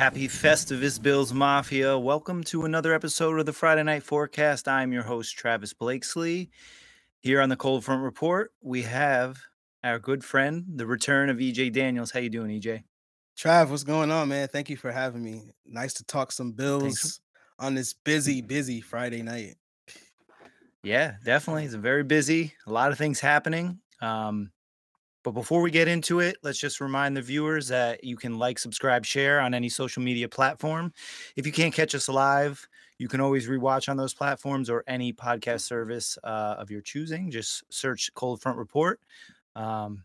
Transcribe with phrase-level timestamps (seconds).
[0.00, 1.98] Happy Festivus, Bills Mafia.
[1.98, 4.66] Welcome to another episode of the Friday Night Forecast.
[4.66, 6.48] I'm your host, Travis Blakesley.
[7.18, 9.42] Here on the Cold Front Report, we have
[9.84, 12.12] our good friend, the return of EJ Daniels.
[12.12, 12.84] How you doing, EJ?
[13.38, 14.48] Trav, what's going on, man?
[14.48, 15.50] Thank you for having me.
[15.66, 17.20] Nice to talk some Bills Thanks.
[17.58, 19.56] on this busy, busy Friday night.
[20.82, 21.66] Yeah, definitely.
[21.66, 22.54] It's very busy.
[22.66, 23.80] A lot of things happening.
[24.00, 24.50] Um,
[25.22, 28.58] but before we get into it, let's just remind the viewers that you can like,
[28.58, 30.92] subscribe, share on any social media platform.
[31.36, 32.66] If you can't catch us live,
[32.98, 37.30] you can always rewatch on those platforms or any podcast service uh, of your choosing.
[37.30, 39.00] Just search Cold Front Report.
[39.56, 40.04] Um,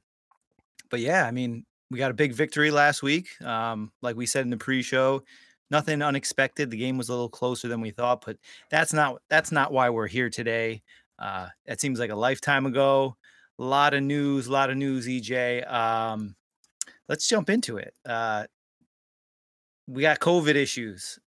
[0.90, 3.30] but yeah, I mean, we got a big victory last week.
[3.42, 5.24] Um, like we said in the pre-show,
[5.72, 6.70] nothing unexpected.
[6.70, 8.38] The game was a little closer than we thought, but
[8.70, 10.82] that's not that's not why we're here today.
[11.20, 13.16] Uh, that seems like a lifetime ago.
[13.58, 15.72] A lot of news, a lot of news, EJ.
[15.72, 16.36] Um,
[17.08, 17.94] let's jump into it.
[18.06, 18.46] Uh,
[19.88, 21.20] we got COVID issues.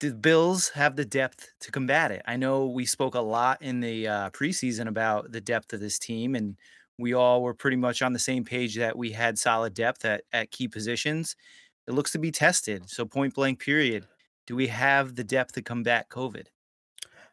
[0.00, 2.22] The Bills have the depth to combat it.
[2.26, 5.98] I know we spoke a lot in the uh, preseason about the depth of this
[5.98, 6.56] team, and
[6.98, 10.22] we all were pretty much on the same page that we had solid depth at,
[10.32, 11.34] at key positions.
[11.88, 12.88] It looks to be tested.
[12.90, 14.06] So, point blank, period.
[14.46, 16.46] Do we have the depth to combat COVID?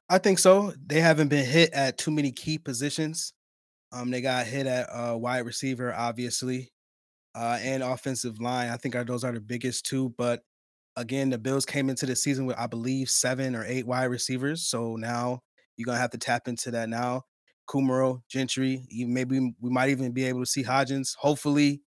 [0.09, 0.73] I think so.
[0.85, 3.33] They haven't been hit at too many key positions.
[3.95, 6.73] Um, they got hit at uh, wide receiver, obviously,
[7.33, 8.69] uh, and offensive line.
[8.69, 10.13] I think are, those are the biggest two.
[10.17, 10.41] But
[10.97, 14.67] again, the Bills came into the season with, I believe, seven or eight wide receivers.
[14.67, 15.39] So now
[15.77, 17.23] you're gonna have to tap into that now.
[17.69, 21.15] Kumerow, Gentry, even maybe we might even be able to see Hodgins.
[21.15, 21.81] Hopefully,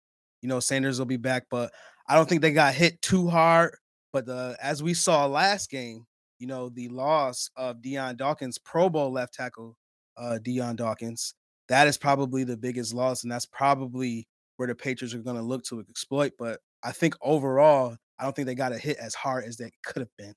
[0.44, 1.74] you know, Sanders will be back, but
[2.08, 3.76] I don't think they got hit too hard.
[4.14, 6.06] But the as we saw last game,
[6.38, 9.76] you know, the loss of Dion Dawkins, Pro Bowl left tackle,
[10.18, 11.34] uh, Dion Dawkins,
[11.70, 14.28] that is probably the biggest loss, and that's probably
[14.58, 16.34] where the Patriots are going to look to exploit.
[16.38, 19.72] But I think overall, I don't think they got a hit as hard as they
[19.84, 20.34] could have been.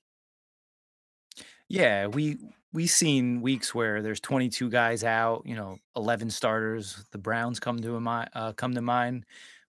[1.69, 2.39] Yeah, we
[2.73, 7.05] we seen weeks where there's 22 guys out, you know, 11 starters.
[7.13, 9.25] The Browns come to a mi- uh, come to mind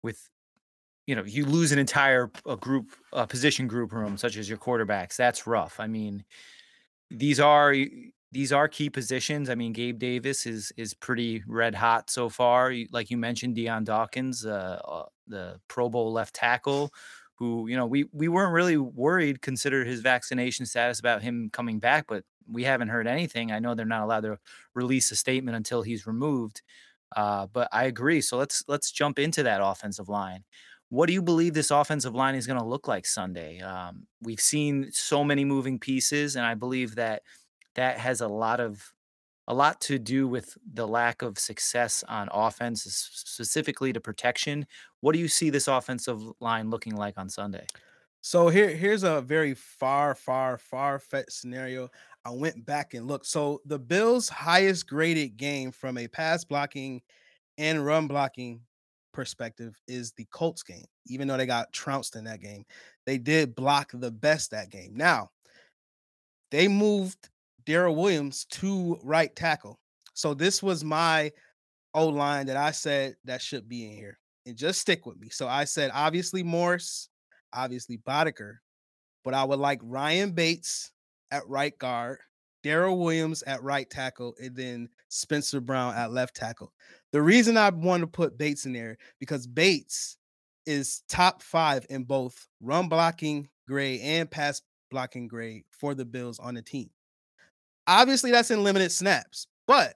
[0.03, 0.29] with
[1.07, 4.57] you know, you lose an entire a group a position group room such as your
[4.57, 5.15] quarterbacks.
[5.15, 5.79] That's rough.
[5.79, 6.23] I mean,
[7.11, 7.73] these are
[8.35, 9.49] these are key positions.
[9.49, 12.73] I mean, Gabe Davis is is pretty red hot so far.
[12.91, 16.91] Like you mentioned, Dion Dawkins, uh, uh, the Pro Bowl left tackle,
[17.35, 21.79] who you know we we weren't really worried consider his vaccination status about him coming
[21.79, 23.53] back, but we haven't heard anything.
[23.53, 24.37] I know they're not allowed to
[24.73, 26.61] release a statement until he's removed.
[27.15, 28.19] Uh, but I agree.
[28.19, 30.43] So let's let's jump into that offensive line.
[30.89, 33.61] What do you believe this offensive line is going to look like Sunday?
[33.61, 37.21] Um, we've seen so many moving pieces, and I believe that
[37.75, 38.93] that has a lot of
[39.47, 44.65] a lot to do with the lack of success on offense, specifically to protection.
[45.01, 47.67] What do you see this offensive line looking like on Sunday?
[48.21, 51.89] So here, here's a very far, far, far fetched scenario.
[52.25, 53.27] I went back and looked.
[53.27, 57.03] So the Bills' highest graded game from a pass blocking
[57.59, 58.61] and run blocking
[59.13, 60.85] perspective is the Colts game.
[61.05, 62.65] Even though they got trounced in that game,
[63.05, 64.95] they did block the best that game.
[64.95, 65.29] Now
[66.49, 67.29] they moved
[67.67, 69.79] Daryl Williams to right tackle.
[70.13, 71.31] So this was my
[71.93, 74.19] O line that I said that should be in here.
[74.45, 75.29] And just stick with me.
[75.29, 77.09] So I said obviously Morse,
[77.53, 78.57] obviously Boettger,
[79.23, 80.91] but I would like Ryan Bates
[81.31, 82.19] at right guard,
[82.63, 86.71] Daryl Williams at right tackle, and then Spencer Brown at left tackle.
[87.11, 90.17] The reason I want to put Bates in there because Bates
[90.65, 94.61] is top five in both run blocking grade and pass
[94.91, 96.89] blocking grade for the Bills on the team.
[97.87, 99.95] Obviously, that's in limited snaps, but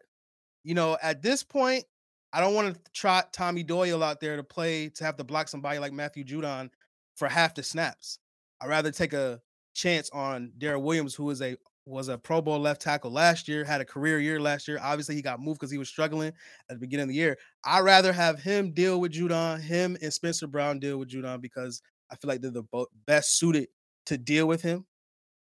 [0.64, 1.86] you know, at this point,
[2.32, 5.48] I don't want to trot Tommy Doyle out there to play to have to block
[5.48, 6.70] somebody like Matthew Judon
[7.16, 8.20] for half the snaps.
[8.62, 9.42] I'd rather take a
[9.74, 11.56] chance on Daryl Williams, who is a
[11.86, 14.80] was a Pro Bowl left tackle last year, had a career year last year.
[14.82, 16.28] Obviously, he got moved because he was struggling
[16.70, 17.38] at the beginning of the year.
[17.66, 21.82] I'd rather have him deal with Judon, him and Spencer Brown deal with Judon because
[22.12, 23.70] I feel like they're the best suited
[24.06, 24.86] to deal with him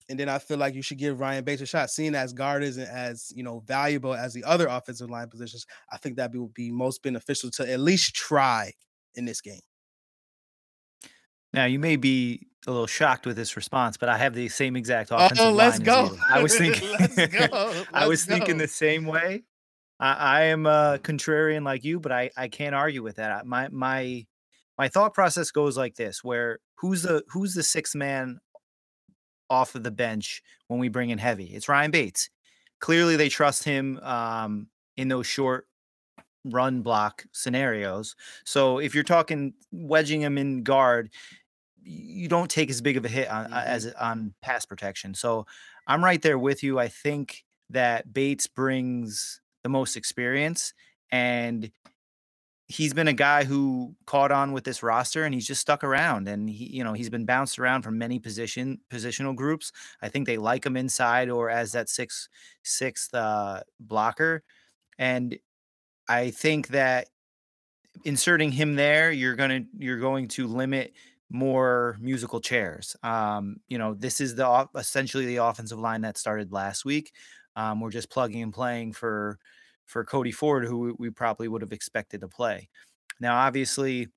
[0.10, 1.92] and then I feel like you should give Ryan Bates a shot.
[1.92, 5.98] Seeing as guard isn't as you know valuable as the other offensive line positions, I
[5.98, 8.74] think that would be most beneficial to at least try
[9.16, 9.62] in this game.
[11.54, 14.76] Now you may be a little shocked with this response, but I have the same
[14.76, 16.18] exact oh, offensive oh, let's line go.
[16.30, 18.34] I was thinking, let's I was go.
[18.34, 19.44] thinking the same way.
[20.00, 23.46] I, I am a contrarian like you, but I, I can't argue with that.
[23.46, 24.26] My my
[24.78, 28.40] my thought process goes like this: where who's the who's the sixth man
[29.50, 31.46] off of the bench when we bring in heavy.
[31.46, 32.30] It's Ryan Bates.
[32.80, 34.68] Clearly, they trust him um,
[34.98, 35.68] in those short
[36.46, 38.16] run block scenarios.
[38.46, 41.12] So if you're talking wedging him in guard,
[41.84, 43.66] you don't take as big of a hit on uh, Mhm.
[43.66, 45.14] as on pass protection.
[45.14, 45.46] So
[45.88, 46.80] I'm right there with you.
[46.80, 50.74] I think that Bates brings the most experience
[51.12, 51.72] and
[52.70, 56.28] he's been a guy who caught on with this roster and he's just stuck around
[56.28, 59.72] and he you know he's been bounced around from many position positional groups
[60.02, 62.30] i think they like him inside or as that sixth
[62.64, 64.44] sixth uh blocker
[65.00, 65.38] and
[66.08, 67.08] i think that
[68.04, 70.94] inserting him there, you're gonna you're going to limit
[71.30, 72.96] more musical chairs.
[73.04, 77.14] Um, you know, this is the essentially the offensive line that started last week.
[77.56, 79.38] Um, we're just plugging and playing for
[79.90, 82.70] for Cody Ford, who we, probably would have expected to play.
[83.20, 84.08] Now, obviously,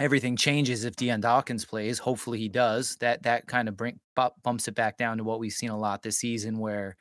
[0.00, 1.98] everything changes if Dion Dawkins plays.
[1.98, 2.96] Hopefully, he does.
[2.96, 4.00] That that kind of bring
[4.42, 6.96] bumps it back down to what we've seen a lot this season, where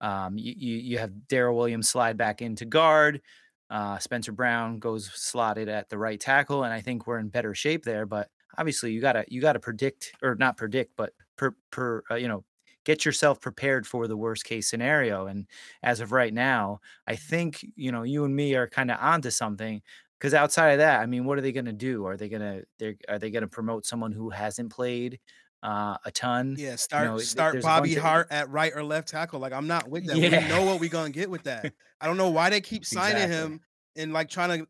[0.00, 3.20] um, you, you you have Daryl Williams slide back into guard.
[3.68, 7.54] Uh, Spencer Brown goes slotted at the right tackle, and I think we're in better
[7.54, 8.06] shape there.
[8.06, 12.28] But obviously, you gotta you gotta predict or not predict, but per per uh, you
[12.28, 12.44] know
[12.88, 15.26] get yourself prepared for the worst case scenario.
[15.26, 15.46] And
[15.82, 19.30] as of right now, I think you know you and me are kind of onto
[19.30, 19.82] something.
[20.18, 22.06] Because outside of that, I mean, what are they going to do?
[22.06, 25.20] Are they going to they are they going to promote someone who hasn't played
[25.62, 26.56] uh, a ton?
[26.58, 29.38] Yeah, You start know, start Bobby bunch of Hart at right or left tackle.
[29.38, 30.16] Like I'm not with that.
[30.16, 31.70] We know what we're gonna get with that.
[32.00, 33.36] I don't know why they keep signing exactly.
[33.36, 33.60] him
[33.96, 34.66] and like trying to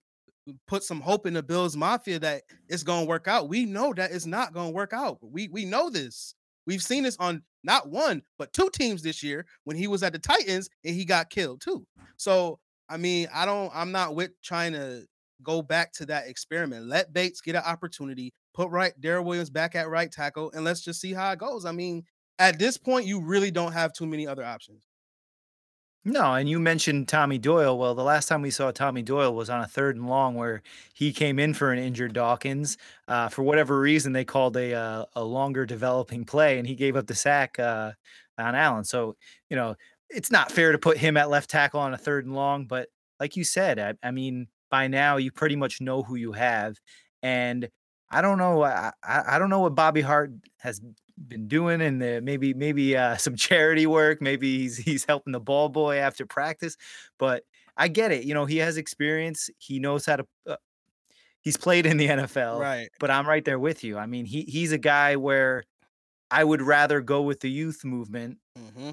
[0.66, 3.48] put some hope in the Bills Mafia that it's gonna work out.
[3.48, 5.18] We know that it's not gonna work out.
[5.22, 6.34] We we know this.
[6.66, 10.12] We've seen this on not one but two teams this year when he was at
[10.12, 11.86] the Titans and he got killed too.
[12.16, 12.58] So
[12.88, 13.70] I mean, I don't.
[13.74, 15.04] I'm not with trying to
[15.42, 16.86] go back to that experiment.
[16.86, 18.32] Let Bates get an opportunity.
[18.54, 21.64] Put right Daryl Williams back at right tackle, and let's just see how it goes.
[21.64, 22.04] I mean,
[22.38, 24.87] at this point, you really don't have too many other options.
[26.04, 27.76] No, and you mentioned Tommy Doyle.
[27.76, 30.62] Well, the last time we saw Tommy Doyle was on a third and long where
[30.94, 32.78] he came in for an injured Dawkins.
[33.08, 36.96] Uh, for whatever reason, they called a uh, a longer developing play, and he gave
[36.96, 37.92] up the sack uh,
[38.38, 38.84] on Allen.
[38.84, 39.16] So
[39.50, 39.76] you know
[40.08, 42.66] it's not fair to put him at left tackle on a third and long.
[42.66, 42.88] But
[43.20, 46.76] like you said, I, I mean, by now you pretty much know who you have,
[47.22, 47.68] and
[48.10, 48.62] I don't know.
[48.62, 50.30] I, I I don't know what Bobby Hart
[50.60, 50.80] has
[51.26, 54.20] been doing and the maybe maybe uh, some charity work.
[54.20, 56.76] Maybe he's he's helping the ball boy after practice.
[57.18, 57.44] But
[57.76, 58.24] I get it.
[58.24, 59.50] You know, he has experience.
[59.58, 60.26] He knows how to.
[60.46, 60.56] Uh,
[61.42, 62.60] he's played in the NFL.
[62.60, 62.90] Right.
[62.98, 63.98] But I'm right there with you.
[63.98, 65.64] I mean, he he's a guy where
[66.30, 68.92] I would rather go with the youth movement hmm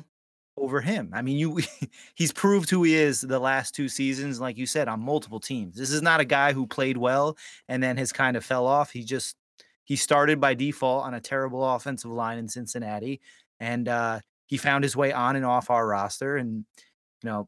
[0.57, 1.11] over him.
[1.13, 1.59] I mean, you
[2.15, 5.75] he's proved who he is the last two seasons, like you said, on multiple teams.
[5.75, 7.37] This is not a guy who played well
[7.67, 8.91] and then has kind of fell off.
[8.91, 9.35] He just
[9.85, 13.21] he started by default on a terrible offensive line in Cincinnati,
[13.59, 16.35] and uh, he found his way on and off our roster.
[16.35, 16.65] And
[17.23, 17.47] you know,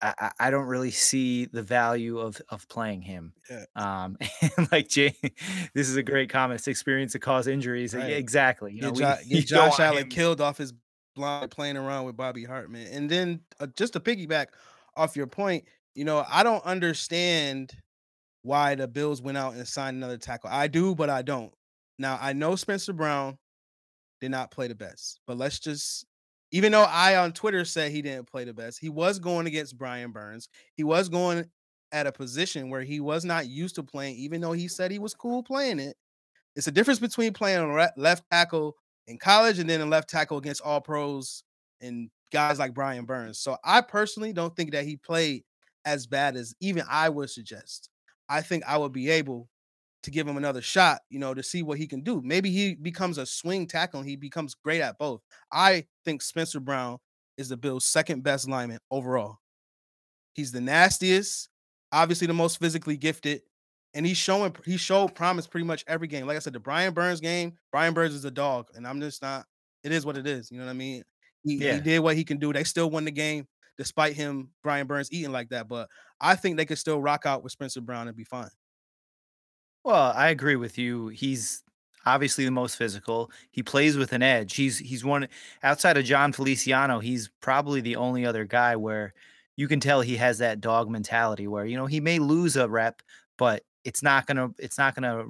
[0.00, 3.32] I, I don't really see the value of of playing him.
[3.50, 3.64] Yeah.
[3.74, 5.16] Um, and like Jay,
[5.74, 6.60] this is a great comment.
[6.60, 7.94] It's experience to cause injuries.
[7.94, 8.12] Right.
[8.12, 8.74] exactly.
[8.74, 10.08] You know, Get, we jo- get Josh Allen him.
[10.08, 10.72] killed off his
[11.14, 12.86] blind playing around with Bobby Hartman.
[12.88, 14.48] And then uh, just to piggyback
[14.94, 15.64] off your point,
[15.94, 17.74] you know, I don't understand
[18.46, 20.50] why the Bills went out and signed another tackle.
[20.50, 21.52] I do, but I don't.
[21.98, 23.38] Now I know Spencer Brown
[24.20, 26.06] did not play the best, but let's just
[26.52, 29.76] even though I on Twitter said he didn't play the best, he was going against
[29.76, 30.48] Brian Burns.
[30.74, 31.50] He was going
[31.90, 34.98] at a position where he was not used to playing, even though he said he
[34.98, 35.96] was cool playing it.
[36.54, 38.76] It's a difference between playing on left tackle
[39.08, 41.42] in college and then a left tackle against all pros
[41.80, 43.38] and guys like Brian Burns.
[43.38, 45.42] So I personally don't think that he played
[45.84, 47.90] as bad as even I would suggest.
[48.28, 49.48] I think I would be able
[50.02, 52.20] to give him another shot, you know, to see what he can do.
[52.24, 55.20] Maybe he becomes a swing tackle and he becomes great at both.
[55.52, 56.98] I think Spencer Brown
[57.36, 59.38] is the Bills' second best lineman overall.
[60.34, 61.48] He's the nastiest,
[61.92, 63.42] obviously the most physically gifted,
[63.94, 66.26] and he's showing he showed promise pretty much every game.
[66.26, 69.22] Like I said, the Brian Burns game, Brian Burns is a dog, and I'm just
[69.22, 69.46] not.
[69.82, 70.50] It is what it is.
[70.50, 71.02] You know what I mean?
[71.42, 72.52] He he did what he can do.
[72.52, 75.68] They still won the game despite him, Brian Burns eating like that.
[75.68, 75.88] But
[76.20, 78.50] I think they could still rock out with Spencer Brown and be fine.
[79.84, 81.08] Well, I agree with you.
[81.08, 81.62] He's
[82.04, 83.30] obviously the most physical.
[83.50, 84.54] He plays with an edge.
[84.54, 85.28] He's he's one
[85.62, 89.12] outside of Jon Feliciano, he's probably the only other guy where
[89.56, 92.68] you can tell he has that dog mentality where, you know, he may lose a
[92.68, 93.02] rep,
[93.38, 95.26] but it's not gonna it's not gonna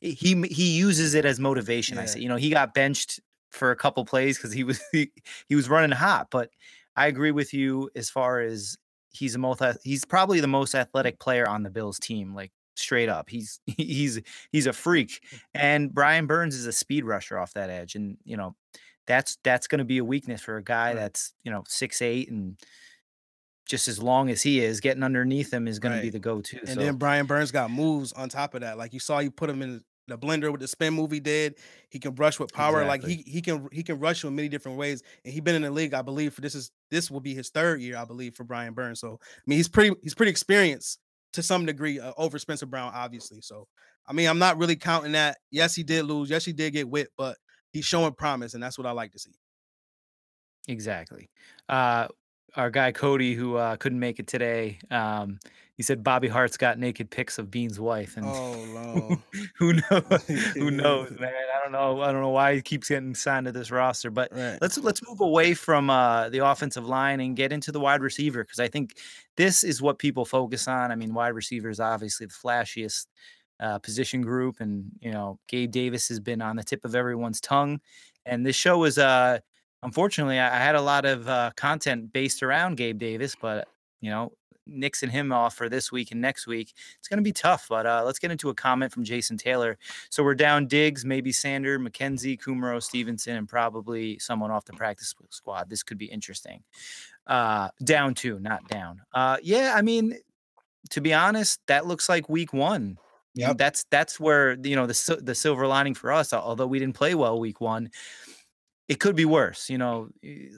[0.00, 1.98] he he uses it as motivation.
[1.98, 5.10] I say, you know, he got benched for a couple plays because he was he,
[5.48, 6.28] he was running hot.
[6.30, 6.50] But
[6.96, 8.76] I agree with you as far as
[9.10, 12.34] he's a most he's probably the most athletic player on the Bills team.
[12.34, 14.20] Like straight up, he's he's
[14.52, 15.22] he's a freak.
[15.54, 18.54] And Brian Burns is a speed rusher off that edge, and you know
[19.06, 20.96] that's that's going to be a weakness for a guy Right.
[20.96, 22.56] that's you know six eight and
[23.68, 26.56] just as long as he is, getting underneath him is going to be the go-to.
[26.60, 28.78] And So then Brian Burns got moves on top of that.
[28.78, 31.56] Like you saw, you put him in the blender with the spin move he did.
[31.88, 32.84] He can rush with power.
[32.84, 35.02] Like he he can he can rush in many different ways.
[35.24, 37.50] And he been in the league, I believe, for this is this will be his
[37.50, 39.00] third year, I believe, for Brian Burns.
[39.00, 41.00] So I mean, he's pretty he's pretty experienced
[41.32, 43.40] to some degree uh, over Spencer Brown, obviously.
[43.40, 43.66] So
[44.06, 45.38] I mean, I'm not really counting that.
[45.50, 46.30] Yes, he did lose.
[46.30, 47.36] Yes, he did get whipped, but
[47.72, 49.32] he's showing promise, and that's what I like to see.
[50.68, 51.30] Exactly.
[51.68, 52.08] Uh,
[52.54, 55.38] our guy Cody, who uh, couldn't make it today, um,
[55.76, 59.18] he said Bobby Hart's got naked pics of Beane's wife, and Oh who, no.
[59.58, 60.22] who knows?
[60.54, 61.32] Who knows, man?
[61.32, 62.00] I don't know.
[62.00, 64.10] I don't know why he keeps getting signed to this roster.
[64.10, 64.58] But right.
[64.62, 68.42] let's let's move away from uh, the offensive line and get into the wide receiver
[68.42, 68.96] because I think
[69.36, 70.90] this is what people focus on.
[70.90, 73.06] I mean, wide receiver is obviously the flashiest
[73.60, 77.40] uh, position group, and you know, Gabe Davis has been on the tip of everyone's
[77.40, 77.80] tongue.
[78.24, 79.40] And this show is uh
[79.86, 83.68] unfortunately, I, I had a lot of uh, content based around Gabe Davis, but
[84.00, 84.32] you know,
[84.68, 87.66] nixing him off for this week and next week, it's going to be tough.
[87.68, 89.78] But uh, let's get into a comment from Jason Taylor.
[90.10, 95.14] So we're down Diggs, maybe Sander, McKenzie, Kumerow, Stevenson, and probably someone off the practice
[95.30, 95.70] squad.
[95.70, 96.62] This could be interesting.
[97.26, 99.02] Uh, down two, not down.
[99.14, 100.18] Uh, yeah, I mean,
[100.90, 102.98] to be honest, that looks like week one.
[103.34, 106.32] Yeah, That's that's where you know the the silver lining for us.
[106.32, 107.90] Although we didn't play well week one,
[108.88, 109.68] it could be worse.
[109.68, 110.08] You know,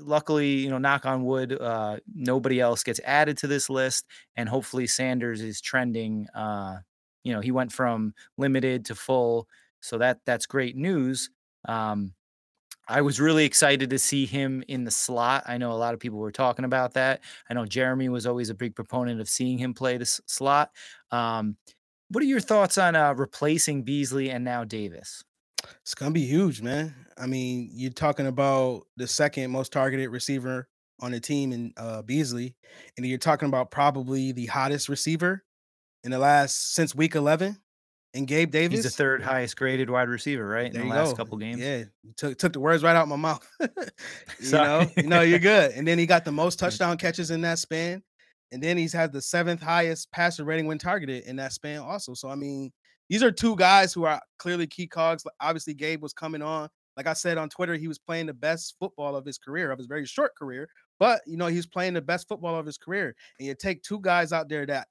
[0.00, 4.06] luckily, you know, knock on wood, uh, nobody else gets added to this list,
[4.36, 6.26] and hopefully Sanders is trending.
[6.34, 6.78] Uh,
[7.24, 9.48] you know, he went from limited to full,
[9.80, 11.30] so that that's great news.
[11.66, 12.14] Um,
[12.88, 15.44] I was really excited to see him in the slot.
[15.46, 17.20] I know a lot of people were talking about that.
[17.50, 20.70] I know Jeremy was always a big proponent of seeing him play the slot.
[21.10, 21.56] Um,
[22.08, 25.22] what are your thoughts on uh, replacing Beasley and now Davis?
[25.82, 26.94] It's gonna be huge, man.
[27.16, 30.68] I mean, you're talking about the second most targeted receiver
[31.00, 32.56] on the team in uh, Beasley,
[32.96, 35.44] and you're talking about probably the hottest receiver
[36.04, 37.56] in the last since week 11
[38.14, 38.78] in Gabe Davis.
[38.78, 41.16] He's the third highest graded wide receiver, right, in the last go.
[41.16, 41.60] couple games?
[41.60, 43.46] Yeah, you took took the words right out my mouth.
[43.60, 45.72] you know, no, you're good.
[45.72, 48.02] And then he got the most touchdown catches in that span,
[48.52, 52.14] and then he's had the seventh highest passer rating when targeted in that span also.
[52.14, 52.72] So I mean,
[53.08, 55.24] these are two guys who are clearly key cogs.
[55.40, 56.68] Obviously, Gabe was coming on.
[56.96, 59.78] Like I said on Twitter, he was playing the best football of his career, of
[59.78, 60.68] his very short career.
[60.98, 63.14] But you know, he's playing the best football of his career.
[63.38, 64.88] And you take two guys out there that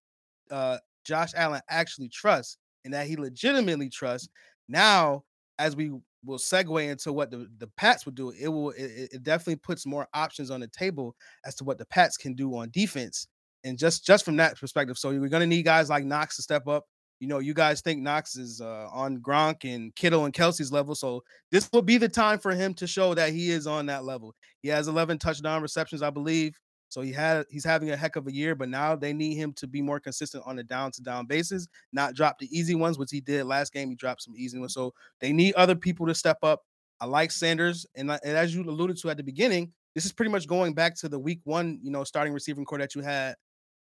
[0.52, 4.30] uh, Josh Allen actually trusts and that he legitimately trusts.
[4.68, 5.24] Now,
[5.60, 5.92] as we
[6.26, 9.58] will segue into what the, the Pats would do, it will it, it- it definitely
[9.58, 13.28] puts more options on the table as to what the Pats can do on defense.
[13.64, 16.68] And just just from that perspective, so we're gonna need guys like Knox to step
[16.68, 16.86] up.
[17.20, 20.94] You know, you guys think Knox is uh, on Gronk and Kittle and Kelsey's level,
[20.94, 24.04] so this will be the time for him to show that he is on that
[24.04, 24.36] level.
[24.62, 26.60] He has 11 touchdown receptions, I believe.
[26.90, 29.54] So he had he's having a heck of a year, but now they need him
[29.54, 32.98] to be more consistent on a down to down basis, not drop the easy ones,
[32.98, 33.90] which he did last game.
[33.90, 34.74] He dropped some easy ones.
[34.74, 36.62] So they need other people to step up.
[37.00, 40.32] I like Sanders, and, and as you alluded to at the beginning, this is pretty
[40.32, 43.36] much going back to the week one, you know, starting receiving core that you had,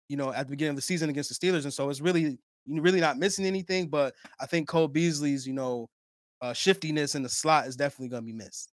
[0.08, 1.64] you know, at the beginning of the season against the Steelers.
[1.64, 3.88] And so it's really you're really not missing anything.
[3.88, 5.88] But I think Cole Beasley's, you know,
[6.40, 8.72] uh, shiftiness in the slot is definitely going to be missed.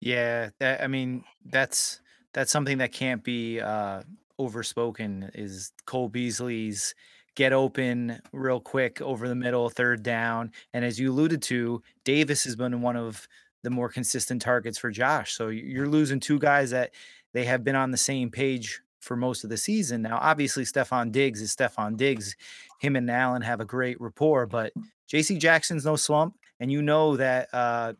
[0.00, 2.00] Yeah, that I mean, that's
[2.32, 4.02] that's something that can't be uh
[4.38, 6.94] overspoken is Cole Beasley's
[7.36, 10.52] get open real quick over the middle, third down.
[10.72, 13.28] And as you alluded to, Davis has been one of
[13.62, 15.32] the more consistent targets for Josh.
[15.32, 16.92] So you're losing two guys that
[17.32, 20.02] they have been on the same page for most of the season.
[20.02, 22.36] Now, obviously, Stefon Diggs is Stefon Diggs.
[22.80, 24.72] Him and Allen have a great rapport, but
[25.10, 26.36] JC Jackson's no slump.
[26.60, 27.94] And you know that uh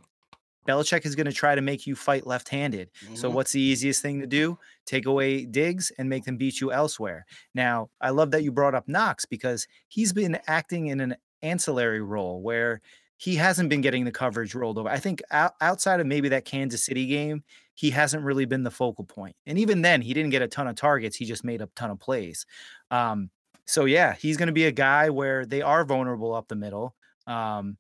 [0.69, 2.91] Belichick is going to try to make you fight left-handed.
[3.15, 3.33] So Mhm.
[3.33, 4.59] what's the easiest thing to do?
[4.85, 7.25] Take away Diggs and make them beat you elsewhere.
[7.55, 12.03] Now, I love that you brought up Knox because he's been acting in an ancillary
[12.03, 12.83] role where
[13.21, 14.89] he hasn't been getting the coverage rolled over.
[14.89, 18.71] I think out, outside of maybe that Kansas City game, he hasn't really been the
[18.71, 19.37] focal point.
[19.45, 21.17] And even then, he didn't get a ton of targets.
[21.17, 22.47] He just made a ton of plays.
[22.91, 23.29] Um,
[23.67, 26.95] so yeah, he's going to be a guy where they are vulnerable up the middle.
[27.27, 27.77] Um,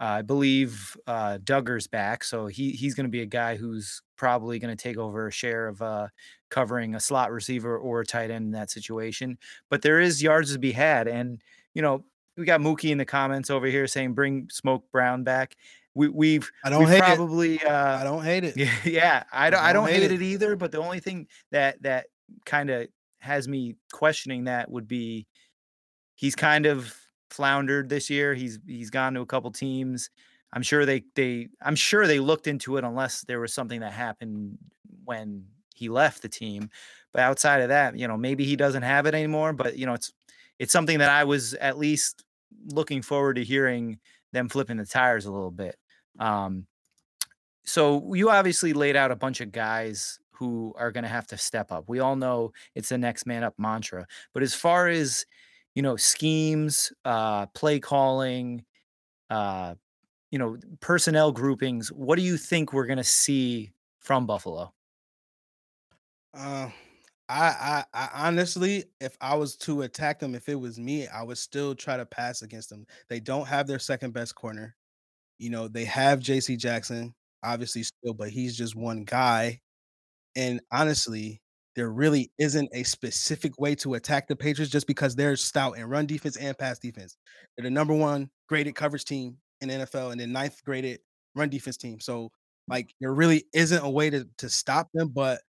[0.00, 4.58] I believe uh, Dugger's back, so he he's going to be a guy who's probably
[4.58, 6.08] going to take over a share of uh,
[6.48, 9.36] covering a slot receiver or a tight end in that situation.
[9.68, 11.42] But there is yards to be had, and
[11.74, 12.04] you know
[12.38, 15.56] we got Mookie in the comments over here saying bring Smoke Brown back.
[15.94, 17.02] We, we've I don't we've hate it.
[17.02, 18.56] probably uh, I don't hate it.
[18.56, 19.22] yeah, yeah.
[19.32, 20.22] I don't I don't don't hate hate it.
[20.22, 22.06] it either, but the only thing that that
[22.46, 25.26] kind of has me questioning that would be
[26.14, 26.94] he's kind of
[27.30, 28.34] floundered this year.
[28.34, 30.10] He's he's gone to a couple teams.
[30.52, 33.92] I'm sure they they I'm sure they looked into it unless there was something that
[33.92, 34.58] happened
[35.04, 36.70] when he left the team.
[37.12, 39.94] But outside of that, you know, maybe he doesn't have it anymore, but you know,
[39.94, 40.12] it's
[40.58, 42.24] it's something that I was at least
[42.66, 43.98] looking forward to hearing
[44.32, 45.76] them flipping the tires a little bit.
[46.18, 46.66] Um,
[47.64, 51.36] so you obviously laid out a bunch of guys who are going to have to
[51.36, 51.84] step up.
[51.88, 54.06] We all know it's the next man up mantra.
[54.32, 55.26] But as far as
[55.78, 58.64] you know, schemes, uh, play calling,
[59.30, 59.76] uh,
[60.32, 64.72] you know, personnel groupings, what do you think we're going to see from Buffalo?
[66.34, 66.70] Uh,
[67.28, 71.22] I, I, I honestly, if I was to attack them, if it was me, I
[71.22, 72.86] would still try to pass against them.
[73.10, 74.74] They don't have their second best corner.
[75.38, 79.60] You know, they have JC Jackson, obviously still, but he's just one guy.
[80.36, 81.40] And honestly,
[81.76, 85.84] there really isn't a specific way to attack the Patriots just because they're stout in
[85.86, 87.16] run defense and pass defense.
[87.56, 91.00] They're the number one graded coverage team in NFL and then ninth graded
[91.34, 92.00] run defense team.
[92.00, 92.30] So
[92.68, 95.08] like there really isn't a way to to stop them.
[95.08, 95.40] But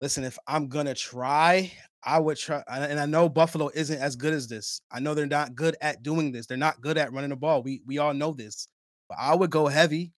[0.00, 1.72] listen, if I'm gonna try,
[2.02, 2.62] I would try.
[2.68, 4.80] And I know Buffalo isn't as good as this.
[4.90, 6.46] I know they're not good at doing this.
[6.46, 7.62] They're not good at running the ball.
[7.62, 8.68] We we all know this.
[9.08, 10.12] But I would go heavy.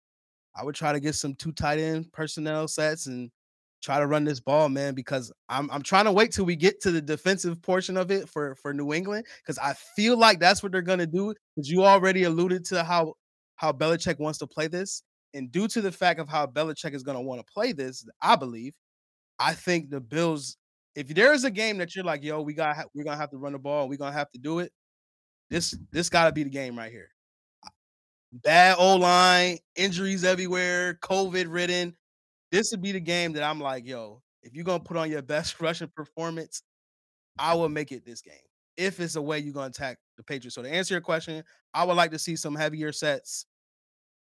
[0.55, 3.31] I would try to get some two tight end personnel sets and
[3.83, 6.81] try to run this ball, man, because I'm I'm trying to wait till we get
[6.83, 10.63] to the defensive portion of it for for New England because I feel like that's
[10.63, 11.35] what they're gonna do.
[11.57, 13.15] Because you already alluded to how
[13.57, 15.03] how Belichick wants to play this,
[15.35, 18.37] and due to the fact of how Belichick is gonna want to play this, I
[18.37, 18.75] believe,
[19.39, 20.57] I think the Bills.
[20.95, 23.39] If there is a game that you're like, yo, we got we're gonna have to
[23.39, 24.73] run the ball, we're gonna have to do it.
[25.51, 27.11] This this gotta be the game right here.
[28.33, 31.97] Bad O line, injuries everywhere, COVID ridden
[32.53, 35.23] this would be the game that I'm like, yo, if you're gonna put on your
[35.23, 36.63] best rushing performance,
[37.39, 38.35] I will make it this game.
[38.77, 40.57] If it's a way you're gonna attack the Patriots.
[40.57, 43.47] So to answer your question, I would like to see some heavier sets.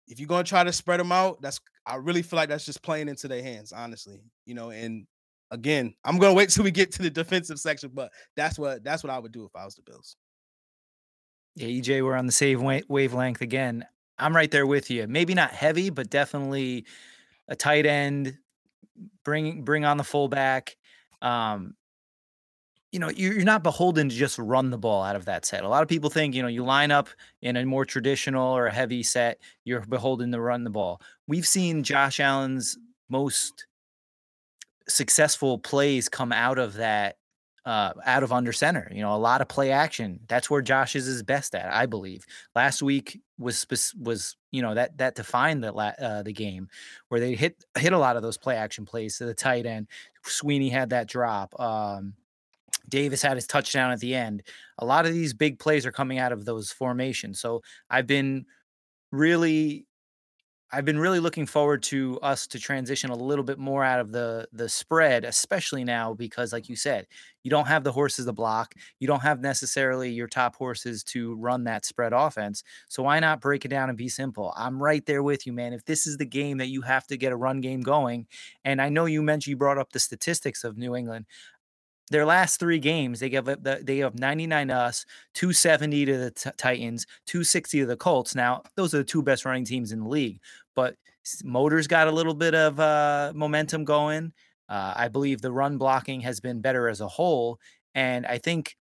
[0.07, 2.83] If you're gonna try to spread them out, that's I really feel like that's just
[2.83, 4.21] playing into their hands, honestly.
[4.47, 5.07] You know, and
[5.51, 9.03] again, I'm gonna wait till we get to the defensive section, but that's what that's
[9.03, 10.17] what I would do if I was the Bills.
[11.57, 13.87] Yeah, EJ, we're on the same wavelength again.
[14.19, 15.07] I'm right there with you.
[15.07, 16.85] Maybe not heavy, but definitely
[17.49, 18.37] a tight end,
[19.25, 20.77] bring bring on the fullback.
[21.23, 21.75] Um,
[22.95, 25.65] you know, you're not beholden to just run the ball out of that set.
[25.65, 27.09] A lot of people think, you know, you line up
[27.43, 31.01] in a more traditional or a heavy set, you're beholden to run the ball.
[31.27, 32.79] We've seen Josh Allen's
[33.09, 33.67] most
[34.89, 37.17] successful plays come out of that
[37.65, 38.89] uh, out of under center.
[38.95, 40.21] You know, a lot of play action.
[40.29, 42.25] That's where Josh is his best at, I believe.
[42.55, 43.67] Last week was
[44.01, 46.69] was you know that that defined the uh, the game
[47.09, 49.89] where they hit hit a lot of those play action plays to the tight end.
[50.23, 51.59] Sweeney had that drop.
[51.59, 52.15] Um,
[52.89, 54.43] Davis had his touchdown at the end.
[54.79, 57.41] A lot of these big plays are coming out of those formations.
[57.41, 58.47] So I've been
[59.13, 59.87] really
[60.73, 64.11] I've been really looking forward to us to transition a little bit more out of
[64.11, 67.07] the the spread, especially now because, like you said,
[67.45, 68.75] you don't have the horses to block.
[68.99, 72.65] You don't have necessarily your top horses to run that spread offense.
[72.89, 74.53] So why not break it down and be simple?
[74.57, 75.75] I'm right there with you, man.
[75.75, 78.27] If this is the game that you have to get a run game going,
[78.65, 81.27] and I know you mentioned you brought up the statistics of New England
[82.11, 86.51] their last three games, they give they have 99 to us, 270 to the t-
[86.57, 88.35] Titans, 260 to the Colts.
[88.35, 90.41] Now, those are the two best running teams in the league,
[90.75, 90.97] but
[91.43, 94.33] Motors got a little bit of uh, momentum going.
[94.69, 97.59] Uh, I believe the run blocking has been better as a whole.
[97.95, 98.77] And I think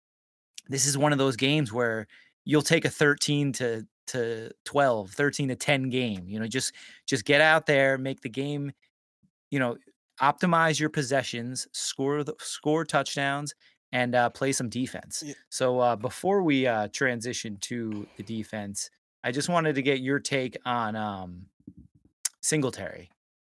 [0.68, 2.06] this is one of those games where
[2.44, 6.24] you'll take a 13 to to 12, 13 to 10 game.
[6.28, 6.72] You know, just
[7.06, 8.72] just get out there, make the game,
[9.50, 9.76] you know,
[10.20, 13.54] optimize your possessions, score the, score touchdowns,
[13.92, 15.22] and uh, play some defense.
[15.24, 15.34] Yeah.
[15.48, 18.90] So uh, before we uh, transition to the defense,
[19.24, 21.46] I just wanted to get your take on um,
[22.42, 23.10] Singletary.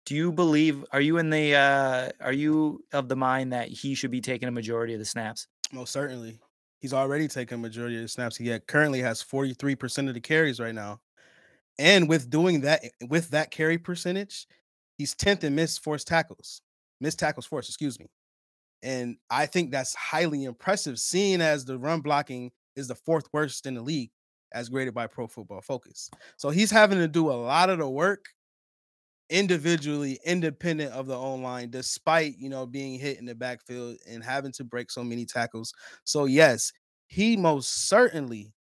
[0.05, 0.83] Do you believe?
[0.91, 1.55] Are you in the?
[1.55, 5.05] Uh, are you of the mind that he should be taking a majority of the
[5.05, 5.47] snaps?
[5.71, 6.39] Most certainly.
[6.79, 8.35] He's already taken a majority of the snaps.
[8.35, 10.99] He currently has 43% of the carries right now.
[11.79, 14.45] And with doing that, with that carry percentage,
[14.97, 16.61] He's 10th in missed forced tackles,
[17.01, 18.07] missed tackles forced, excuse me.
[18.83, 23.65] And I think that's highly impressive, seeing as the run blocking is the fourth worst
[23.65, 24.11] in the league
[24.51, 26.09] as graded by Pro Football Focus.
[26.37, 28.25] So he's having to do a lot of the work
[29.29, 34.51] individually, independent of the online, despite you know being hit in the backfield and having
[34.53, 35.73] to break so many tackles.
[36.03, 36.71] So yes,
[37.07, 38.53] he most certainly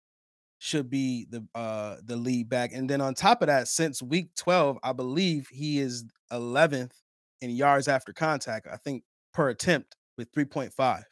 [0.59, 2.71] should be the uh the lead back.
[2.73, 6.91] And then on top of that, since week 12, I believe he is 11th
[7.41, 11.03] in yards after contact, I think per attempt with 3.5.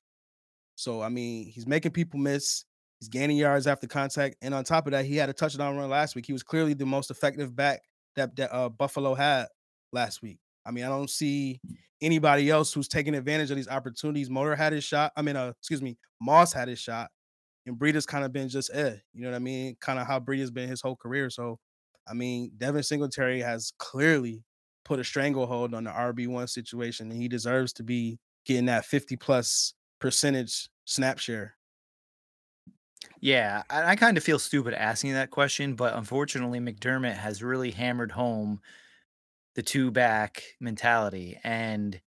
[0.76, 2.66] So I mean, he's making people miss.
[3.00, 5.90] He's gaining yards after contact, and on top of that, he had a touchdown run
[5.90, 6.26] last week.
[6.28, 7.82] He was clearly the most effective back
[8.16, 9.48] that, that uh, Buffalo had
[9.92, 10.38] last week.
[10.66, 11.60] I mean, I don't see
[12.02, 14.30] anybody else who's taking advantage of these opportunities.
[14.30, 15.12] Motor had his shot.
[15.16, 17.10] I mean, uh, excuse me, Moss had his shot.
[17.66, 19.76] and Breida's kind of been just eh, you know what I mean?
[19.82, 21.30] Kind of how Breida's been his whole career.
[21.30, 21.60] So,
[22.08, 24.44] I mean, Devin Singletary has clearly
[24.84, 29.16] put a stranglehold on the RB1 situation, and he deserves to be getting that 50
[29.18, 31.56] plus percentage snap share.
[33.20, 37.72] Yeah, I, I kind of feel stupid asking that question, but unfortunately, McDermott has really
[37.72, 38.62] hammered home
[39.56, 41.40] the two back mentality.
[41.44, 42.00] And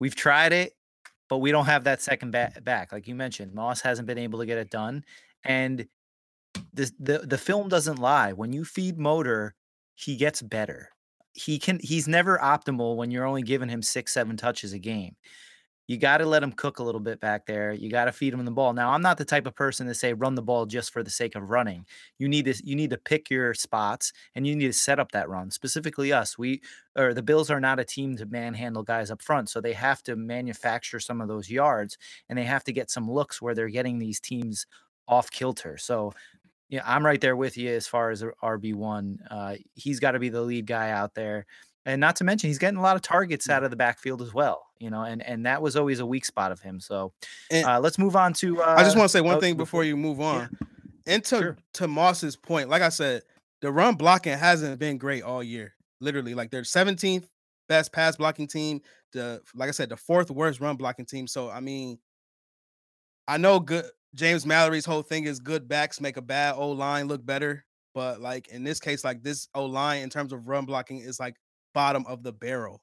[0.00, 0.72] we've tried it,
[1.28, 2.92] but we don't have that second back, back.
[2.92, 5.04] Like you mentioned, Moss hasn't been able to get it done.
[5.44, 5.86] And
[6.72, 8.32] the, the the film doesn't lie.
[8.32, 9.54] When you feed motor,
[9.94, 10.90] he gets better.
[11.34, 15.16] He can he's never optimal when you're only giving him six, seven touches a game
[15.88, 17.72] you got to let him cook a little bit back there.
[17.72, 18.74] You got to feed him the ball.
[18.74, 21.08] Now, I'm not the type of person to say run the ball just for the
[21.08, 21.86] sake of running.
[22.18, 25.12] You need to you need to pick your spots and you need to set up
[25.12, 25.50] that run.
[25.50, 26.60] Specifically us, we
[26.94, 30.02] or the Bills are not a team to manhandle guys up front, so they have
[30.02, 31.96] to manufacture some of those yards
[32.28, 34.66] and they have to get some looks where they're getting these teams
[35.08, 35.78] off kilter.
[35.78, 36.12] So,
[36.68, 39.16] yeah, I'm right there with you as far as RB1.
[39.30, 41.46] Uh, he's got to be the lead guy out there
[41.88, 44.32] and not to mention he's getting a lot of targets out of the backfield as
[44.32, 47.12] well you know and and that was always a weak spot of him so
[47.52, 49.82] uh, let's move on to uh, i just want to say one uh, thing before,
[49.82, 51.14] before you move on yeah.
[51.14, 51.56] and to, sure.
[51.72, 53.22] to moss's point like i said
[53.60, 57.26] the run blocking hasn't been great all year literally like they're 17th
[57.68, 58.80] best pass blocking team
[59.12, 61.98] the like i said the fourth worst run blocking team so i mean
[63.26, 67.08] i know good james mallory's whole thing is good backs make a bad o line
[67.08, 70.64] look better but like in this case like this o line in terms of run
[70.64, 71.34] blocking is like
[71.74, 72.82] bottom of the barrel.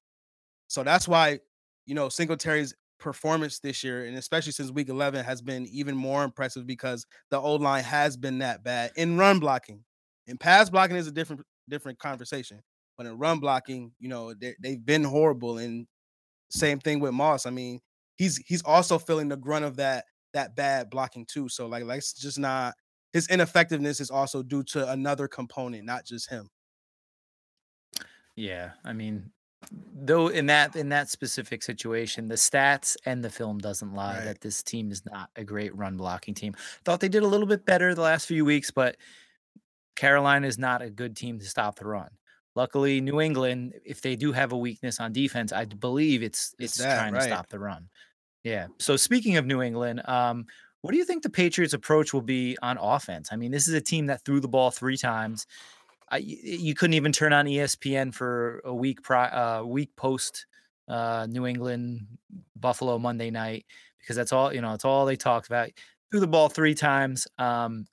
[0.68, 1.40] So that's why,
[1.86, 6.24] you know, Singletary's performance this year, and especially since week 11, has been even more
[6.24, 9.84] impressive because the old line has been that bad in run blocking.
[10.28, 12.62] In pass blocking is a different different conversation,
[12.98, 15.58] but in run blocking, you know, they've been horrible.
[15.58, 15.88] And
[16.50, 17.46] same thing with Moss.
[17.46, 17.80] I mean,
[18.16, 21.50] he's he's also feeling the grunt of that that bad blocking too.
[21.50, 22.76] So like, like it's just not
[23.14, 26.50] his ineffectiveness is also due to another component, not just him.
[28.36, 29.32] Yeah, I mean,
[29.72, 34.26] though in that in that specific situation, the stats and the film doesn't lie Right.
[34.26, 36.54] that this team is not a great run blocking team.
[36.84, 38.98] Thought they did a little bit better the last few weeks, but
[39.96, 42.10] Carolina is not a good team to stop the run.
[42.56, 46.78] Luckily, New England, if they do have a weakness on defense, I believe it's It's
[46.78, 47.90] it's that, trying to stop the run.
[48.46, 48.68] Yeah.
[48.78, 50.46] So speaking of New England, um,
[50.82, 53.30] what do you think the Patriots' approach will be on offense?
[53.32, 55.48] I mean, this is a team that threw the ball three times.
[56.12, 60.46] I, you couldn't even turn on ESPN for a week pri- uh, week post
[60.88, 62.06] uh, New England
[62.56, 63.66] Buffalo Monday night
[64.00, 64.74] because that's all you know.
[64.74, 65.72] It's all they talked about.
[66.12, 67.28] Threw the ball three times.
[67.40, 67.88] Um,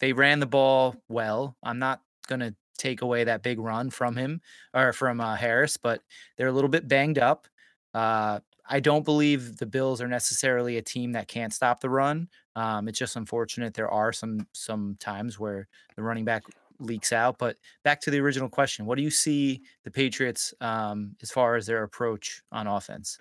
[0.00, 1.56] they ran the ball well.
[1.62, 4.42] I'm not gonna take away that big run from him
[4.74, 6.02] or from uh, Harris, but
[6.36, 7.48] they're a little bit banged up.
[7.94, 12.28] Uh, I don't believe the Bills are necessarily a team that can't stop the run.
[12.54, 16.44] Um, it's just unfortunate there are some some times where the running back
[16.78, 17.38] leaks out.
[17.38, 21.56] But back to the original question, what do you see the Patriots um, as far
[21.56, 23.18] as their approach on offense?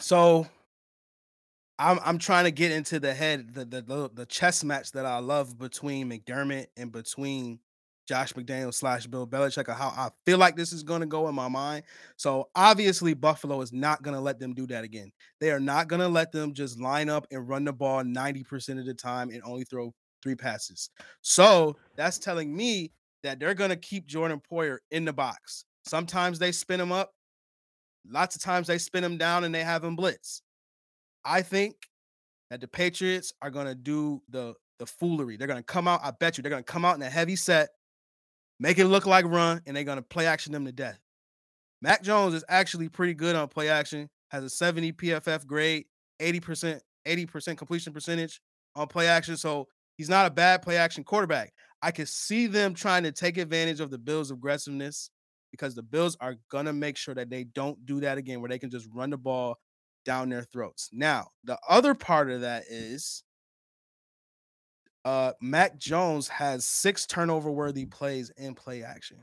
[0.00, 0.46] So
[1.78, 5.18] I'm I'm trying to get into the head the the the chess match that I
[5.18, 7.60] love between McDermott and between
[8.08, 11.28] Josh McDaniel slash Bill Belichick, or how I feel like this is going to go
[11.28, 11.84] in my mind.
[12.16, 15.12] So obviously, Buffalo is not going to let them do that again.
[15.40, 18.78] They are not going to let them just line up and run the ball 90%
[18.78, 19.92] of the time and only throw
[20.22, 20.88] three passes.
[21.20, 22.92] So that's telling me
[23.22, 25.66] that they're going to keep Jordan Poyer in the box.
[25.84, 27.12] Sometimes they spin him up.
[28.10, 30.40] Lots of times they spin him down and they have him blitz.
[31.24, 31.74] I think
[32.48, 35.36] that the Patriots are going to do the the foolery.
[35.36, 36.00] They're going to come out.
[36.02, 37.70] I bet you they're going to come out in a heavy set,
[38.60, 40.98] make it look like run, and they're going to play action them to death.
[41.80, 44.08] Mac Jones is actually pretty good on play action.
[44.30, 45.86] Has a 70 PFF grade,
[46.20, 48.40] 80% 80% completion percentage
[48.76, 49.36] on play action.
[49.36, 49.66] So
[49.96, 51.52] he's not a bad play action quarterback.
[51.82, 55.10] I could see them trying to take advantage of the Bills' aggressiveness
[55.50, 58.58] because the Bills are gonna make sure that they don't do that again, where they
[58.58, 59.56] can just run the ball
[60.04, 60.90] down their throats.
[60.92, 63.22] Now, the other part of that is
[65.08, 69.16] uh Mac Jones has six turnover worthy plays in play action.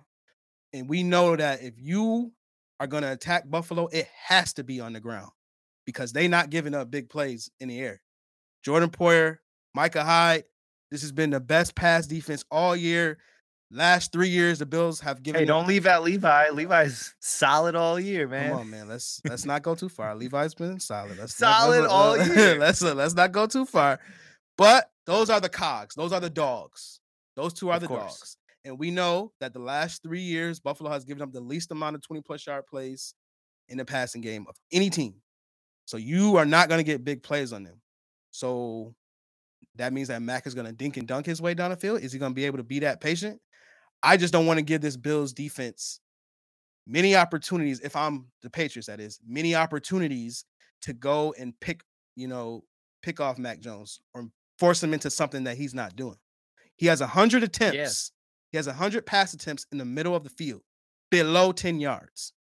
[0.73, 2.31] And we know that if you
[2.79, 5.29] are going to attack Buffalo, it has to be on the ground
[5.85, 8.01] because they're not giving up big plays in the air.
[8.63, 9.37] Jordan Poyer,
[9.75, 10.45] Micah Hyde,
[10.89, 13.19] this has been the best pass defense all year.
[13.69, 15.41] Last three years, the Bills have given.
[15.41, 16.49] Hey, don't leave out Levi.
[16.49, 18.49] Levi's solid all year, man.
[18.49, 18.87] Come on, man.
[18.87, 20.15] Let's let's not go too far.
[20.15, 21.19] Levi's been solid.
[21.19, 22.59] Let's solid let's, all let's, year.
[22.59, 23.99] Let's let's not go too far.
[24.57, 25.95] But those are the cogs.
[25.95, 26.99] Those are the dogs.
[27.35, 28.19] Those two are of the course.
[28.19, 28.37] dogs.
[28.63, 31.95] And we know that the last three years, Buffalo has given up the least amount
[31.95, 33.13] of 20 plus yard plays
[33.69, 35.15] in the passing game of any team.
[35.85, 37.79] So you are not going to get big plays on them.
[38.31, 38.95] So
[39.75, 42.01] that means that Mac is going to dink and dunk his way down the field.
[42.01, 43.39] Is he going to be able to be that patient?
[44.01, 45.99] I just don't want to give this Bills defense
[46.87, 47.79] many opportunities.
[47.81, 50.45] If I'm the Patriots, that is many opportunities
[50.83, 51.81] to go and pick,
[52.15, 52.63] you know,
[53.03, 54.27] pick off Mac Jones or
[54.59, 56.17] force him into something that he's not doing.
[56.75, 57.75] He has 100 attempts.
[57.75, 58.11] Yes.
[58.51, 60.61] He has 100 pass attempts in the middle of the field,
[61.09, 62.33] below 10 yards.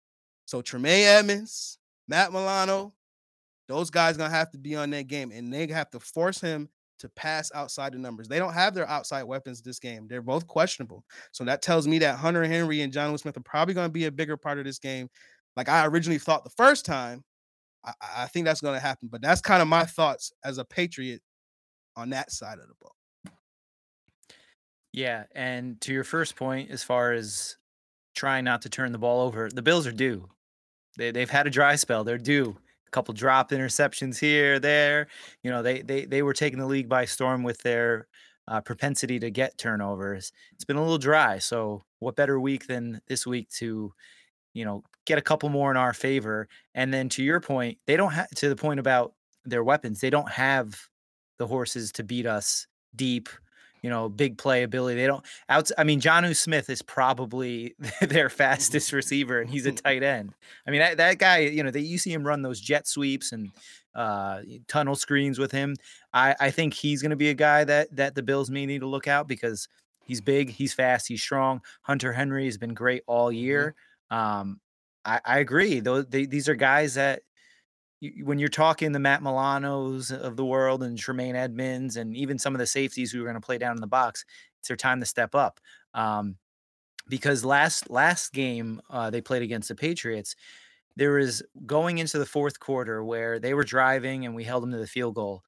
[0.46, 2.92] So Tremaine Edmunds, Matt Milano,
[3.68, 6.68] those guys gonna have to be on that game, and they have to force him
[6.98, 8.28] to pass outside the numbers.
[8.28, 10.06] They don't have their outside weapons this game.
[10.08, 11.04] They're both questionable.
[11.32, 14.06] So that tells me that Hunter Henry and Jonnu Smith are probably going to be
[14.06, 15.08] a bigger part of this game.
[15.56, 17.24] Like I originally thought the first time,
[17.84, 19.08] I, I think that's going to happen.
[19.10, 21.20] But that's kind of my thoughts as a Patriot
[21.96, 22.94] on that side of the ball.
[24.92, 27.56] Yeah, and to your first point, as far as
[28.14, 30.28] trying not to turn the ball over, the Bills are due.
[30.96, 32.04] They they've had a dry spell.
[32.04, 35.08] They're due A couple drop interceptions here, there.
[35.42, 38.06] You know, they they they were taking the league by storm with their
[38.46, 40.30] uh, propensity to get turnovers.
[40.52, 43.92] It's been a little dry, so what better week than this week to,
[44.52, 46.46] you know, get a couple more in our favor?
[46.74, 50.00] And then to your point, they don't have to the point about their weapons.
[50.00, 50.88] They don't have
[51.38, 53.28] the horses to beat us deep
[53.84, 54.94] you know, big playability.
[54.94, 55.70] They don't out.
[55.76, 60.32] I mean, Jonnu Smith is probably their fastest receiver, and he's a tight end.
[60.66, 63.32] I mean, that, that guy, you know, that you see him run those jet sweeps
[63.32, 63.50] and
[63.94, 65.76] uh, tunnel screens with him.
[66.14, 68.80] I, I think he's going to be a guy that that the Bills may need
[68.80, 69.68] to look out because
[70.06, 71.60] he's big, he's fast, he's strong.
[71.82, 73.36] Hunter Henry has been great all mm-hmm.
[73.36, 73.74] year.
[74.10, 74.60] Um,
[75.04, 75.80] I, I agree.
[75.80, 77.20] Though these are guys that
[78.22, 82.54] when you're talking the Matt Milanos of the world and Tremaine Edmunds and even some
[82.54, 84.24] of the safeties who are going to play down in the box,
[84.58, 85.60] it's their time to step up.
[85.94, 86.36] Um,
[87.08, 90.34] because last last game uh, they played against the Patriots,
[90.96, 94.72] there was going into the fourth quarter where they were driving and we held them
[94.72, 95.42] to the field goal.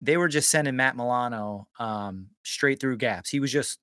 [0.00, 3.30] They were just sending Matt Milano um, straight through gaps.
[3.30, 3.78] He was just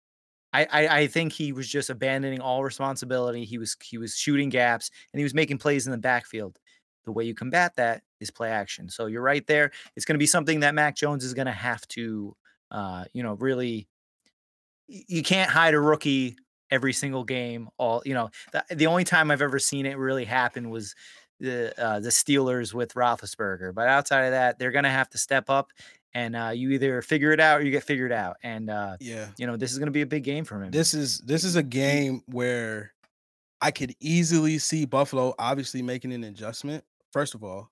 [0.54, 3.44] I, I, I think he was just abandoning all responsibility.
[3.44, 6.60] He was he was shooting gaps and he was making plays in the backfield.
[7.06, 8.90] The way you combat that is play action.
[8.90, 9.72] So you're right there.
[9.96, 12.36] It's going to be something that Mac Jones is going to have to,
[12.72, 13.88] uh, you know, really.
[14.88, 16.36] You can't hide a rookie
[16.70, 17.70] every single game.
[17.78, 20.94] All you know, the, the only time I've ever seen it really happen was
[21.40, 23.74] the uh, the Steelers with Roethlisberger.
[23.74, 25.72] But outside of that, they're going to have to step up,
[26.14, 28.38] and uh, you either figure it out or you get figured out.
[28.44, 30.72] And uh, yeah, you know, this is going to be a big game for him.
[30.72, 32.94] This is this is a game where
[33.62, 37.72] I could easily see Buffalo obviously making an adjustment first of all,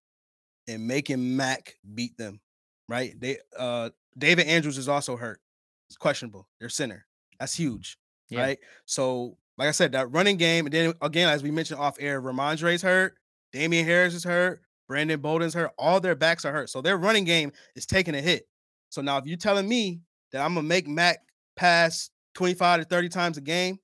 [0.68, 2.40] and making Mac beat them.
[2.88, 3.20] Right?
[3.20, 5.42] They uh David Andrews is also hurt.
[5.90, 6.48] It's questionable.
[6.60, 7.06] They're center.
[7.40, 7.98] That's huge.
[8.30, 8.42] Yeah.
[8.42, 8.60] Right.
[8.86, 12.22] So, like I said, that running game, and then again, as we mentioned off air,
[12.22, 13.16] Rhamondre's hurt,
[13.52, 16.70] Damien Harris is hurt, Brandon Bolden's hurt, all their backs are hurt.
[16.70, 18.48] So their running game is taking a hit.
[18.90, 20.02] So now if you're telling me
[20.32, 21.20] that I'm gonna make Mac
[21.56, 23.80] pass 25 to 30 times a game,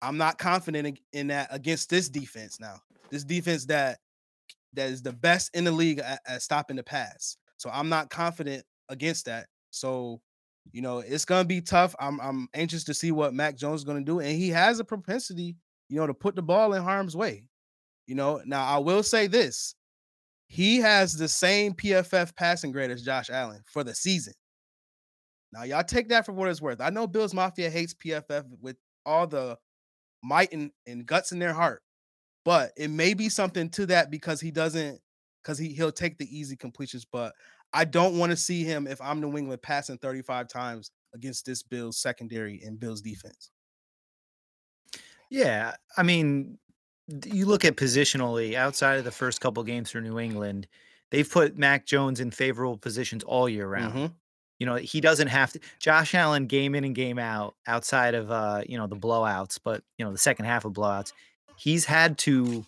[0.00, 2.76] I'm not confident in, in that against this defense now.
[3.10, 3.98] This defense that
[4.74, 7.36] that is the best in the league at, at stopping the pass.
[7.56, 9.46] So I'm not confident against that.
[9.70, 10.20] So,
[10.72, 11.94] you know, it's gonna be tough.
[11.98, 14.84] I'm I'm anxious to see what Mac Jones is gonna do, and he has a
[14.84, 15.56] propensity,
[15.88, 17.44] you know, to put the ball in harm's way.
[18.06, 19.74] You know, now I will say this:
[20.46, 24.34] he has the same PFF passing grade as Josh Allen for the season.
[25.52, 26.80] Now, y'all take that for what it's worth.
[26.80, 29.58] I know Bills Mafia hates PFF with all the
[30.22, 31.82] might and, and guts in their heart,
[32.44, 35.00] but it may be something to that because he doesn't
[35.42, 37.04] because he he'll take the easy completions.
[37.04, 37.34] But
[37.72, 41.62] I don't want to see him if I'm New England passing 35 times against this
[41.62, 43.50] Bills secondary and Bills defense.
[45.30, 46.58] Yeah, I mean,
[47.26, 50.66] you look at positionally outside of the first couple games for New England,
[51.10, 53.94] they've put Mac Jones in favorable positions all year round.
[53.94, 54.06] Mm-hmm.
[54.58, 55.60] You know, he doesn't have to.
[55.80, 59.82] Josh Allen game in and game out outside of uh, you know, the blowouts, but
[59.98, 61.12] you know, the second half of blowouts,
[61.62, 62.64] he's had to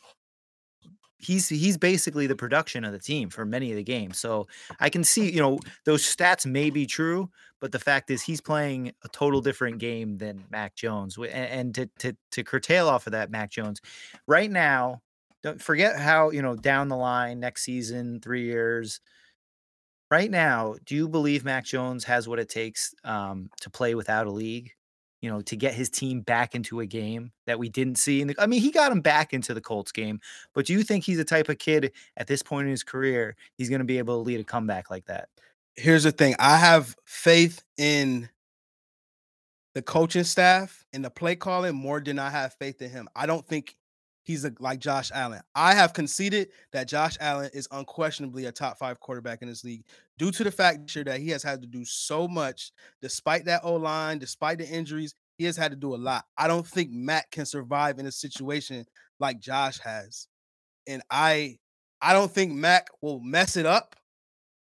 [1.19, 4.19] he's he's basically the production of the team for many of the games.
[4.19, 4.47] So
[4.79, 7.29] I can see, you know, those stats may be true,
[7.61, 11.19] but the fact is he's playing a total different game than Mac Jones.
[11.19, 13.81] And, to to to curtail off of that, Mac Jones,
[14.29, 15.03] right now,
[15.43, 19.01] don't forget how you know down the line next season, three years.
[20.11, 24.29] Right now, do you believe Mac Jones has what it takes um, to play without
[24.29, 24.71] a league?
[25.25, 28.23] You know, to get his team back into a game that we didn't see.
[28.23, 30.21] The, I mean, he got him back into the Colts game,
[30.53, 33.35] but do you think he's the type of kid at this point in his career
[33.57, 35.31] he's going to be able to lead a comeback like that?
[35.77, 38.29] Here's the thing: I have faith in
[39.75, 43.09] the coaching staff and the play calling more than I have faith in him.
[43.17, 43.77] I don't think
[44.25, 45.41] he's a, like Josh Allen.
[45.55, 49.85] I have conceded that Josh Allen is unquestionably a top five quarterback in this league
[50.19, 53.75] due to the fact that he has had to do so much, despite that O
[53.75, 55.15] line, despite the injuries.
[55.37, 56.25] He has had to do a lot.
[56.39, 58.85] I don't think Mac can survive in a situation
[59.19, 60.29] like Josh has,
[60.87, 61.59] and I,
[62.01, 63.97] I don't think Mac will mess it up.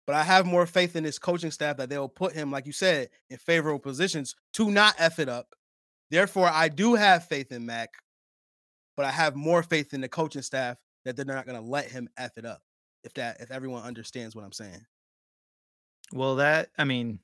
[0.06, 2.72] But I have more faith in his coaching staff that they'll put him, like you
[2.72, 5.54] said, in favorable positions to not f it up.
[6.10, 7.90] Therefore, I do have faith in Mac
[8.98, 11.88] but I have more faith in the coaching staff that they're not going to let
[11.88, 12.60] him f it up.
[13.04, 14.84] If that if everyone understands what I'm saying.
[16.12, 17.20] Well, that I mean,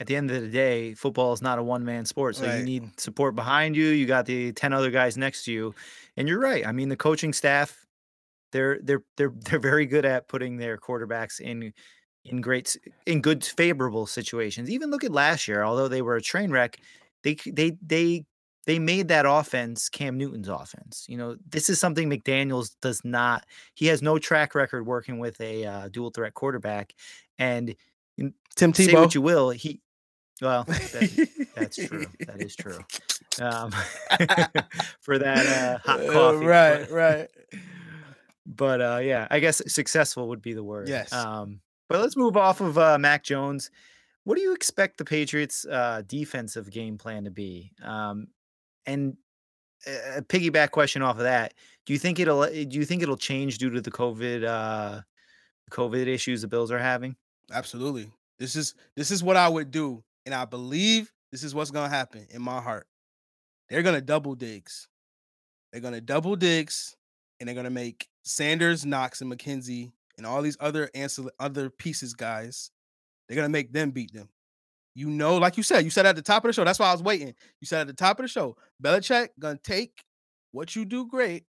[0.00, 2.58] at the end of the day, football is not a one man sport, so right.
[2.58, 3.86] you need support behind you.
[3.86, 5.76] You got the ten other guys next to you,
[6.16, 6.66] and you're right.
[6.66, 7.86] I mean, the coaching staff,
[8.50, 11.72] they're they're they're they're very good at putting their quarterbacks in
[12.24, 14.68] in great in good favorable situations.
[14.68, 16.80] Even look at last year, although they were a train wreck,
[17.22, 18.24] they they they
[18.66, 21.06] they made that offense Cam Newton's offense.
[21.08, 23.44] You know, this is something McDaniels does not.
[23.74, 26.94] He has no track record working with a uh, dual threat quarterback.
[27.38, 27.74] And
[28.18, 29.80] Tim Tebow, say what you will, he.
[30.40, 32.06] Well, that, that's true.
[32.26, 32.78] That is true.
[33.40, 33.70] Um,
[35.00, 37.28] for that uh, hot uh, coffee, right, but, right.
[38.44, 40.88] But uh, yeah, I guess successful would be the word.
[40.88, 41.12] Yes.
[41.12, 43.70] Um, but let's move off of uh, Mac Jones.
[44.24, 47.72] What do you expect the Patriots' uh, defensive game plan to be?
[47.82, 48.28] Um,
[48.86, 49.16] and
[49.86, 51.54] a piggyback question off of that:
[51.86, 55.00] Do you think it'll do you think it'll change due to the COVID uh,
[55.70, 57.16] COVID issues the Bills are having?
[57.52, 58.10] Absolutely.
[58.38, 61.88] This is this is what I would do, and I believe this is what's gonna
[61.88, 62.86] happen in my heart.
[63.68, 64.88] They're gonna double Diggs.
[65.72, 66.96] They're gonna double Diggs,
[67.40, 72.14] and they're gonna make Sanders, Knox, and McKenzie, and all these other answer other pieces
[72.14, 72.70] guys.
[73.28, 74.28] They're gonna make them beat them.
[74.94, 76.64] You know, like you said, you said at the top of the show.
[76.64, 77.34] That's why I was waiting.
[77.60, 80.04] You said at the top of the show, Belichick gonna take
[80.50, 81.44] what you do great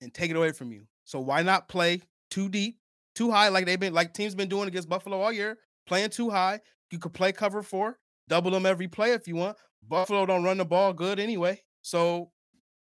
[0.00, 0.86] and take it away from you.
[1.04, 2.78] So why not play too deep,
[3.14, 6.30] too high, like they've been like teams been doing against Buffalo all year, playing too
[6.30, 6.60] high.
[6.92, 9.56] You could play cover four, double them every play if you want.
[9.86, 11.60] Buffalo don't run the ball good anyway.
[11.82, 12.30] So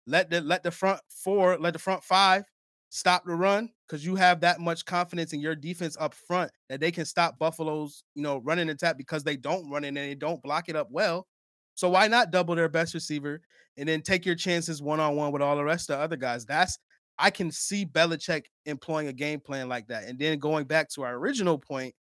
[0.07, 2.43] let the let the front four, let the front five
[2.93, 6.81] stop the run because you have that much confidence in your defense up front that
[6.81, 10.13] they can stop Buffalo's, you know, running attack because they don't run it and they
[10.13, 11.25] don't block it up well.
[11.73, 13.41] So why not double their best receiver
[13.77, 16.17] and then take your chances one on one with all the rest of the other
[16.17, 16.45] guys?
[16.45, 16.77] That's
[17.17, 20.03] I can see Belichick employing a game plan like that.
[20.03, 21.95] And then going back to our original point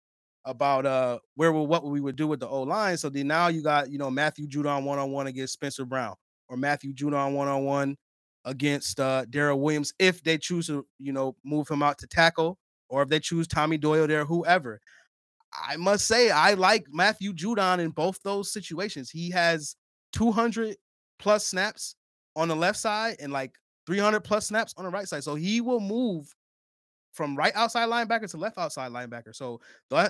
[0.45, 2.95] about uh where we what we would do with the O line.
[2.95, 6.15] So then now you got you know Matthew Judon one on one against Spencer Brown
[6.47, 7.97] or Matthew Judon one on one
[8.47, 12.57] against uh, Daryl Williams if they choose to, you know, move him out to tackle
[12.89, 14.79] or if they choose Tommy Doyle there, whoever.
[15.53, 19.09] I must say, I like Matthew Judon in both those situations.
[19.09, 19.75] He has
[20.13, 20.77] 200
[21.19, 21.95] plus snaps
[22.35, 23.51] on the left side and like
[23.85, 25.23] 300 plus snaps on the right side.
[25.23, 26.33] So he will move
[27.13, 29.35] from right outside linebacker to left outside linebacker.
[29.35, 29.59] So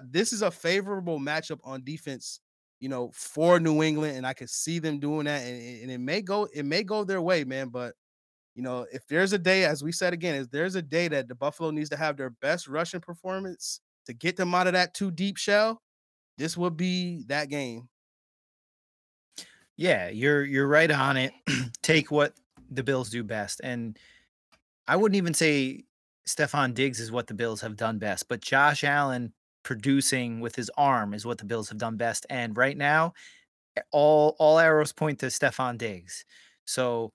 [0.03, 2.41] this is a favorable matchup on defense,
[2.79, 5.41] you know, for New England, and I can see them doing that.
[5.41, 7.69] And, and it may go, it may go their way, man.
[7.69, 7.93] But
[8.57, 11.27] you know, if there's a day, as we said again, if there's a day that
[11.27, 14.95] the Buffalo needs to have their best rushing performance to get them out of that
[14.95, 15.83] too deep shell,
[16.39, 17.87] this would be that game.
[19.75, 21.33] Yeah, you're you're right on it.
[21.83, 22.33] Take what
[22.71, 23.61] the Bills do best.
[23.63, 23.95] And
[24.87, 25.83] I wouldn't even say
[26.27, 30.71] Stefon Diggs is what the Bills have done best, but Josh Allen producing with his
[30.79, 32.25] arm is what the Bills have done best.
[32.27, 33.13] And right now,
[33.91, 36.25] all all arrows point to Stefon Diggs.
[36.65, 37.13] So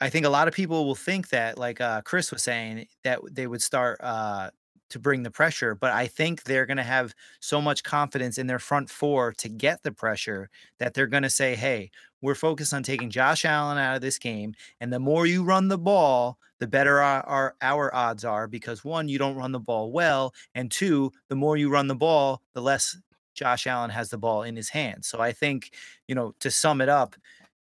[0.00, 3.20] I think a lot of people will think that, like uh, Chris was saying, that
[3.30, 4.50] they would start uh,
[4.90, 5.74] to bring the pressure.
[5.74, 9.48] But I think they're going to have so much confidence in their front four to
[9.48, 11.90] get the pressure that they're going to say, hey,
[12.20, 14.54] we're focused on taking Josh Allen out of this game.
[14.80, 18.84] And the more you run the ball, the better our, our, our odds are because
[18.84, 20.34] one, you don't run the ball well.
[20.54, 22.96] And two, the more you run the ball, the less
[23.34, 25.06] Josh Allen has the ball in his hands.
[25.06, 25.70] So I think,
[26.08, 27.14] you know, to sum it up,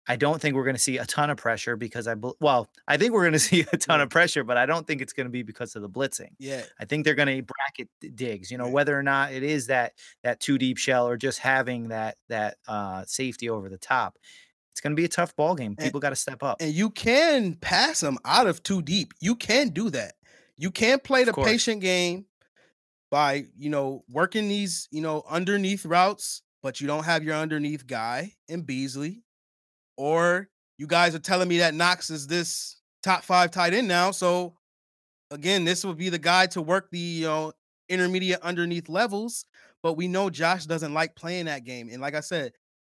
[0.08, 2.96] I don't think we're going to see a ton of pressure because I well, I
[2.96, 5.26] think we're going to see a ton of pressure, but I don't think it's going
[5.26, 6.30] to be because of the blitzing.
[6.38, 8.50] Yeah, I think they're going to bracket Diggs.
[8.50, 11.88] You know, whether or not it is that that two deep shell or just having
[11.88, 14.18] that that uh, safety over the top.
[14.72, 15.76] It's going to be a tough ball game.
[15.76, 16.56] People got to step up.
[16.62, 19.12] And you can pass them out of too deep.
[19.20, 20.14] You can do that.
[20.56, 22.24] You can play the patient game
[23.10, 27.86] by you know working these you know underneath routes, but you don't have your underneath
[27.86, 29.22] guy in Beasley
[29.96, 34.10] or you guys are telling me that Knox is this top five tight end now.
[34.10, 34.54] So
[35.30, 37.52] again, this would be the guy to work the you know
[37.88, 39.44] intermediate underneath levels.
[39.82, 41.88] But we know Josh doesn't like playing that game.
[41.90, 42.52] And like I said,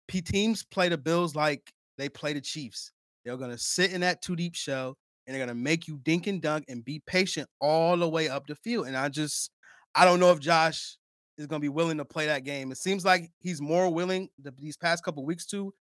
[0.07, 2.91] P teams play the Bills like they play the Chiefs.
[3.25, 4.97] They're gonna sit in that two deep shell.
[5.25, 8.47] and they're gonna make you dink and dunk and be patient all the way up
[8.47, 8.87] the field.
[8.87, 9.51] And I just
[9.93, 10.97] I don't know if Josh
[11.37, 12.71] is gonna be willing to play that game.
[12.71, 15.73] It seems like he's more willing the, these past couple weeks to,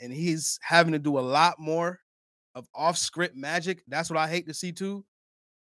[0.00, 2.00] and he's having to do a lot more
[2.54, 3.82] of off script magic.
[3.88, 5.04] That's what I hate to see too.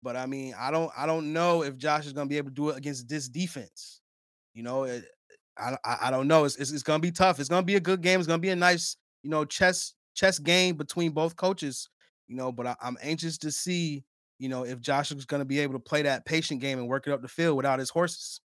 [0.01, 2.55] But I mean, I don't I don't know if Josh is gonna be able to
[2.55, 4.01] do it against this defense.
[4.53, 5.05] You know, it,
[5.57, 6.45] I, I, I don't know.
[6.45, 7.39] It's, it's it's gonna be tough.
[7.39, 8.19] It's gonna be a good game.
[8.19, 11.89] It's gonna be a nice you know chess chess game between both coaches.
[12.27, 14.05] You know, but I, I'm anxious to see
[14.37, 17.07] you know if Josh is gonna be able to play that patient game and work
[17.07, 18.39] it up the field without his horses.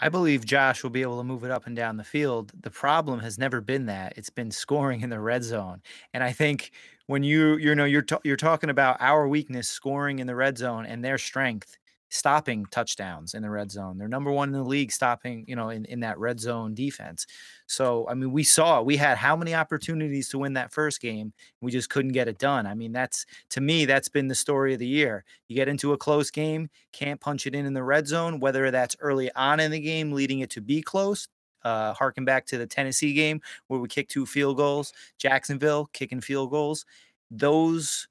[0.00, 2.52] I believe Josh will be able to move it up and down the field.
[2.58, 4.14] The problem has never been that.
[4.16, 5.82] It's been scoring in the red zone.
[6.14, 6.72] And I think
[7.06, 10.86] when you you know you're you're talking about our weakness scoring in the red zone
[10.86, 11.76] and their strength
[12.12, 13.96] stopping touchdowns in the red zone.
[13.96, 17.26] They're number one in the league stopping, you know, in, in that red zone defense.
[17.66, 21.32] So, I mean, we saw we had how many opportunities to win that first game.
[21.62, 22.66] We just couldn't get it done.
[22.66, 25.24] I mean, that's to me, that's been the story of the year.
[25.48, 28.70] You get into a close game, can't punch it in in the red zone, whether
[28.70, 31.28] that's early on in the game, leading it to be close.
[31.64, 36.20] Uh, harken back to the Tennessee game where we kicked two field goals, Jacksonville kicking
[36.20, 36.84] field goals.
[37.30, 38.08] Those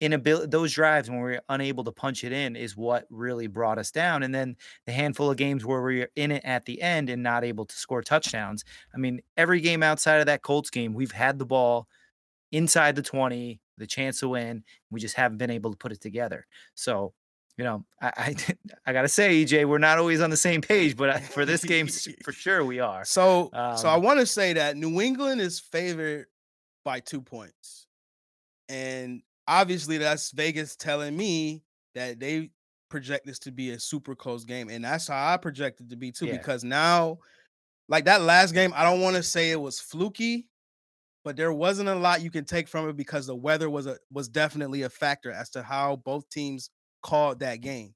[0.00, 3.78] inability those drives when we are unable to punch it in is what really brought
[3.78, 6.80] us down and then the handful of games where we are in it at the
[6.80, 8.64] end and not able to score touchdowns.
[8.94, 11.88] I mean every game outside of that colts game we've had the ball
[12.52, 16.00] inside the 20 the chance to win we just haven't been able to put it
[16.00, 16.46] together.
[16.74, 17.12] So
[17.56, 18.36] you know i i,
[18.86, 21.88] I gotta say ej we're not always on the same page but for this game
[22.22, 23.04] for sure we are.
[23.04, 26.26] So um, so i um want to say that new england is favored
[26.84, 27.88] by two points
[28.68, 31.62] and obviously that's Vegas telling me
[31.94, 32.50] that they
[32.88, 34.68] project this to be a super close game.
[34.68, 36.36] And that's how I projected to be too, yeah.
[36.36, 37.18] because now,
[37.88, 40.46] like that last game, I don't want to say it was fluky,
[41.24, 43.96] but there wasn't a lot you can take from it because the weather was a
[44.12, 46.70] was definitely a factor as to how both teams
[47.02, 47.94] called that game.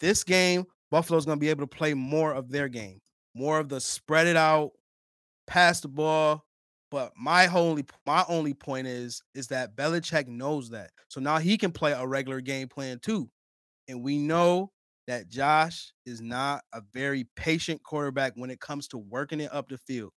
[0.00, 3.00] This game, Buffalo's gonna be able to play more of their game,
[3.34, 4.72] more of the spread it out,
[5.46, 6.44] pass the ball,
[6.90, 10.90] but my only my only point is is that Belichick knows that.
[11.08, 13.30] So now he can play a regular game plan too.
[13.88, 14.72] And we know
[15.06, 19.68] that Josh is not a very patient quarterback when it comes to working it up
[19.68, 20.12] the field.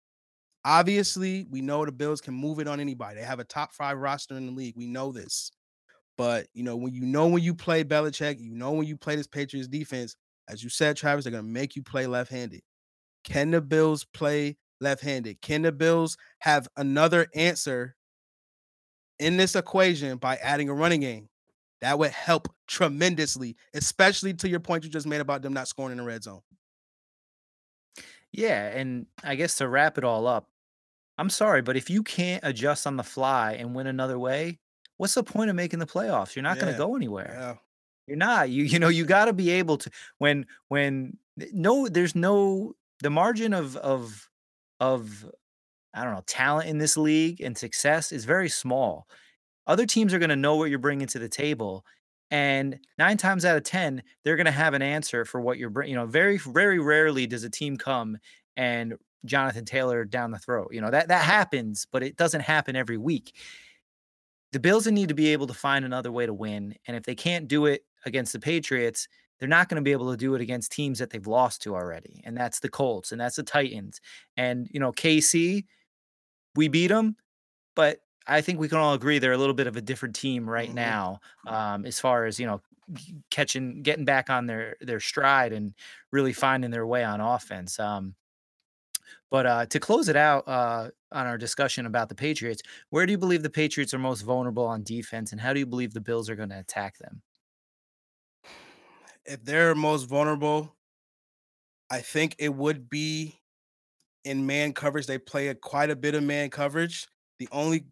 [0.65, 3.17] Obviously, we know the Bills can move it on anybody.
[3.21, 4.75] They have a top five roster in the league.
[4.77, 5.51] We know this.
[6.19, 9.17] But you know, when you know when you play Belichick, you know when you play
[9.17, 10.17] this Patriots defense,
[10.49, 12.63] as you said, Travis, they're gonna make you play left-handed.
[13.25, 15.41] Can the Bills play left-handed.
[15.41, 17.97] Can the Bills have another answer
[19.19, 21.29] in this equation by adding a running game?
[21.83, 25.93] That would help tremendously, especially to your point you just made about them not scoring
[25.93, 26.41] in the red zone.
[28.33, 30.49] Yeah, and I guess to wrap it all up,
[31.19, 34.59] I'm sorry, but if you can't adjust on the fly and win another way,
[34.97, 36.35] what's the point of making the playoffs?
[36.35, 37.35] You're not yeah, going to go anywhere.
[37.39, 37.55] Yeah.
[38.07, 38.51] You're not.
[38.51, 41.19] You you know, you got to be able to when when
[41.53, 44.29] no there's no the margin of of
[44.81, 45.27] of
[45.97, 49.09] I don't know, talent in this league and success is very small.
[49.67, 51.87] Other teams are going to know what you're bringing to the table.
[52.31, 55.71] And nine times out of 10, they're going to have an answer for what you're
[55.71, 55.93] bringing.
[55.95, 58.19] You know, very, very rarely does a team come
[58.59, 60.69] and Jonathan Taylor down the throat.
[60.71, 63.35] You know, that, that happens, but it doesn't happen every week.
[64.53, 66.75] The Bills need to be able to find another way to win.
[66.87, 69.09] And if they can't do it against the Patriots,
[69.39, 71.75] they're not going to be able to do it against teams that they've lost to
[71.75, 72.23] already.
[72.25, 74.01] And that's the Colts and that's the Titans.
[74.37, 75.65] And, you know, KC,
[76.55, 77.17] we beat them,
[77.75, 80.49] but I think we can all agree they're a little bit of a different team
[80.49, 80.77] right mm-hmm.
[80.77, 82.61] now um, as far as, you know,
[83.31, 85.75] catching, getting back on their, their stride and
[86.13, 87.79] really finding their way on offense.
[87.79, 88.15] Um,
[89.31, 93.13] but uh, to close it out uh, on our discussion about the Patriots, where do
[93.13, 96.01] you believe the Patriots are most vulnerable on defense, and how do you believe the
[96.01, 97.23] Bills are going to attack them?
[99.27, 100.75] If they're most vulnerable,
[101.91, 103.39] I think it would be
[104.25, 105.07] in man coverage.
[105.07, 107.07] They play a, quite a bit of man coverage.
[107.39, 107.87] The only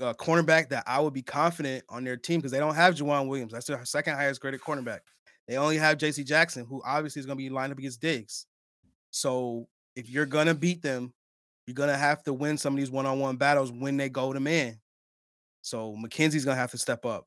[0.00, 3.28] uh, cornerback that I would be confident on their team because they don't have Joejuan
[3.28, 3.52] Williams.
[3.52, 5.00] That's their second highest graded cornerback.
[5.46, 6.24] They only have J.C.
[6.24, 8.46] Jackson, who obviously is going to be lined up against Diggs.
[9.10, 11.12] So if you're going to beat them,
[11.66, 14.40] you're going to have to win some of these one-on-one battles when they go to
[14.40, 14.80] man.
[15.62, 17.26] So McKenzie's going to have to step up.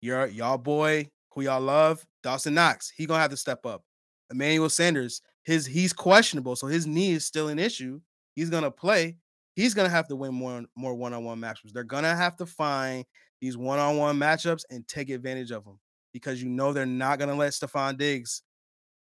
[0.00, 2.90] Your y'all boy who y'all love, Dawson Knox.
[2.90, 3.84] He gonna have to step up.
[4.30, 8.00] Emmanuel Sanders, his he's questionable, so his knee is still an issue.
[8.34, 9.16] He's gonna play.
[9.54, 11.72] He's gonna have to win more more one-on-one matchups.
[11.72, 13.04] They're gonna have to find
[13.40, 15.78] these one-on-one matchups and take advantage of them
[16.12, 18.42] because you know they're not gonna let Stefon Diggs.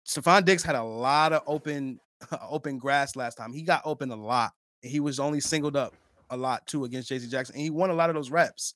[0.08, 2.00] Stefon Diggs had a lot of open
[2.50, 3.54] open grass last time.
[3.54, 4.52] He got open a lot,
[4.82, 5.94] he was only singled up
[6.30, 8.76] a lot too against JC Jackson, and he won a lot of those reps.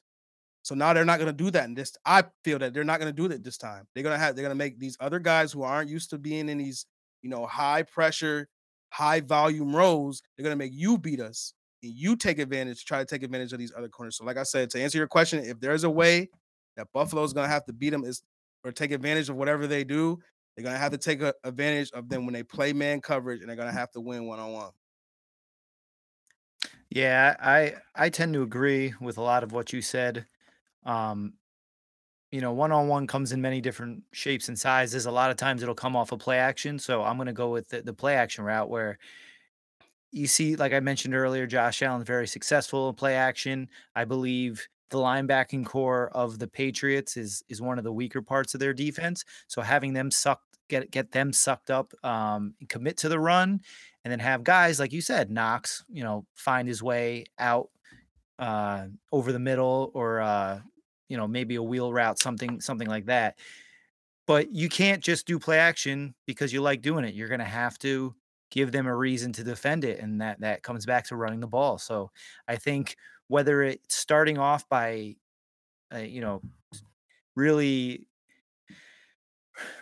[0.64, 1.96] So now they're not going to do that in this.
[2.06, 3.86] I feel that they're not going to do that this time.
[3.94, 6.18] They're going to have they're going to make these other guys who aren't used to
[6.18, 6.86] being in these,
[7.22, 8.48] you know, high pressure,
[8.90, 10.22] high volume roles.
[10.38, 11.54] They're going to make you beat us,
[11.84, 14.18] and you take advantage, try to take advantage of these other corners.
[14.18, 16.30] So, like I said, to answer your question, if there's a way
[16.78, 18.24] that Buffalo's going to have to beat them is
[18.64, 20.18] or take advantage of whatever they do,
[20.56, 23.42] they're going to have to take a, advantage of them when they play man coverage,
[23.42, 24.72] and they're going to have to win one on one.
[26.90, 30.26] Yeah, I I tend to agree with a lot of what you said.
[30.86, 31.34] Um,
[32.32, 35.06] you know, one on one comes in many different shapes and sizes.
[35.06, 36.80] A lot of times it'll come off a play action.
[36.80, 38.98] So I'm going to go with the, the play action route where
[40.12, 43.68] you see, like I mentioned earlier, Josh Allen's very successful in play action.
[43.96, 48.54] I believe the linebacking core of the Patriots is is one of the weaker parts
[48.54, 49.26] of their defense.
[49.48, 53.60] So having them sucked get get them sucked up, um, commit to the run,
[54.04, 57.70] and then have guys like you said, Knox, you know, find his way out
[58.40, 60.60] uh, over the middle or uh,
[61.14, 63.38] you know maybe a wheel route, something something like that.
[64.26, 67.14] But you can't just do play action because you like doing it.
[67.14, 68.16] You're going to have to
[68.50, 71.46] give them a reason to defend it, and that that comes back to running the
[71.46, 71.78] ball.
[71.78, 72.10] So
[72.48, 72.96] I think
[73.28, 75.18] whether it's starting off by
[75.94, 76.42] uh, you know
[77.36, 78.08] really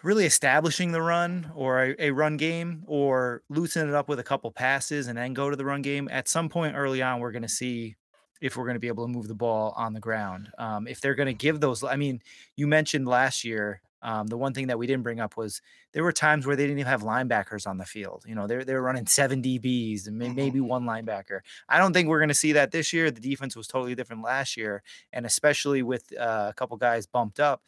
[0.04, 4.24] really establishing the run or a, a, run game or loosen it up with a
[4.24, 7.32] couple passes and then go to the run game at some point early on we're
[7.32, 7.96] going to see
[8.42, 10.50] if we're going to be able to move the ball on the ground.
[10.58, 12.22] Um, if they're going to give those, I mean,
[12.56, 13.82] you mentioned last year.
[14.04, 15.62] Um, the one thing that we didn't bring up was
[15.94, 18.24] there were times where they didn't even have linebackers on the field.
[18.28, 20.34] You know, they're they're running seven DBs and mm-hmm.
[20.34, 21.42] maybe one linebacker.
[21.70, 23.12] I don't think we're going to see that this year.
[23.12, 24.82] The defense was totally different last year,
[25.14, 27.62] and especially with uh, a couple guys bumped up,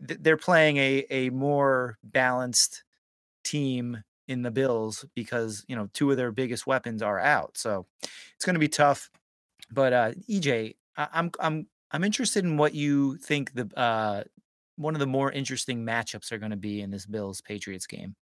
[0.00, 2.82] they're playing a a more balanced
[3.44, 7.56] team in the Bills because you know two of their biggest weapons are out.
[7.56, 7.86] So
[8.34, 9.10] it's going to be tough.
[9.72, 14.24] But uh, EJ, I, I'm I'm I'm interested in what you think the uh,
[14.76, 18.14] one of the more interesting matchups are going to be in this Bills Patriots game.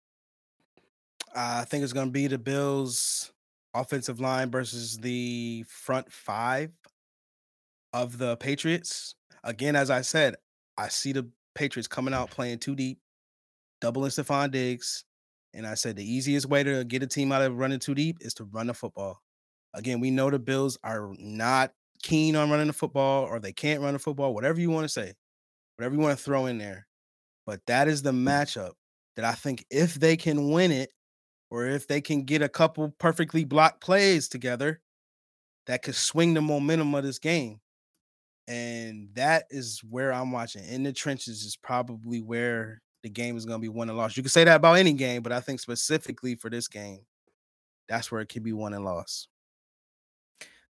[1.35, 3.33] I think it's going to be the Bills
[3.75, 6.71] offensive line versus the front five
[7.93, 9.15] of the Patriots.
[9.45, 10.37] Again, as I said,
[10.77, 12.99] I see the Patriots coming out playing too deep,
[13.81, 15.05] doubling Stefon Diggs.
[15.53, 18.19] And I said the easiest way to get a team out of running too deep
[18.21, 19.21] is to run the football.
[19.75, 23.83] Again, we know the Bills are not keen on running the football or they can't
[23.83, 25.13] run the football, whatever you want to say,
[25.77, 26.87] whatever you want to throw in there.
[27.47, 28.23] But that is the mm.
[28.23, 28.73] matchup
[29.17, 30.91] that I think if they can win it,
[31.51, 34.81] or if they can get a couple perfectly blocked plays together,
[35.67, 37.61] that could swing the momentum of this game.
[38.47, 40.65] And that is where I'm watching.
[40.65, 44.17] In the trenches is probably where the game is going to be won and lost.
[44.17, 47.01] You can say that about any game, but I think specifically for this game,
[47.89, 49.29] that's where it could be won and lost.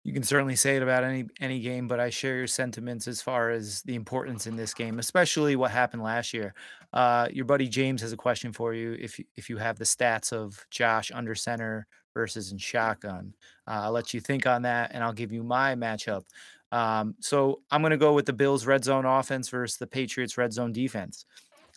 [0.06, 3.24] You can certainly say it about any any game, but I share your sentiments as
[3.24, 6.54] far as the importance in this game, especially what happened last year.
[6.94, 8.96] Uh, your buddy James has a question for you.
[9.00, 13.34] If if you have the stats of Josh under center versus in shotgun,
[13.68, 16.26] uh, I'll let you think on that, and I'll give you my matchup.
[16.72, 20.38] Um, so I'm going to go with the Bills' red zone offense versus the Patriots'
[20.38, 21.26] red zone defense.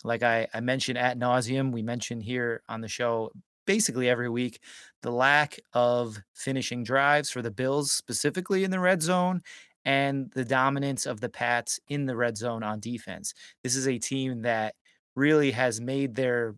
[0.03, 3.31] Like I, I mentioned at nauseum, we mentioned here on the show
[3.69, 4.59] basically every week
[5.03, 9.43] the lack of finishing drives for the Bills, specifically in the red zone,
[9.85, 13.35] and the dominance of the Pats in the red zone on defense.
[13.63, 14.73] This is a team that
[15.15, 16.55] really has made their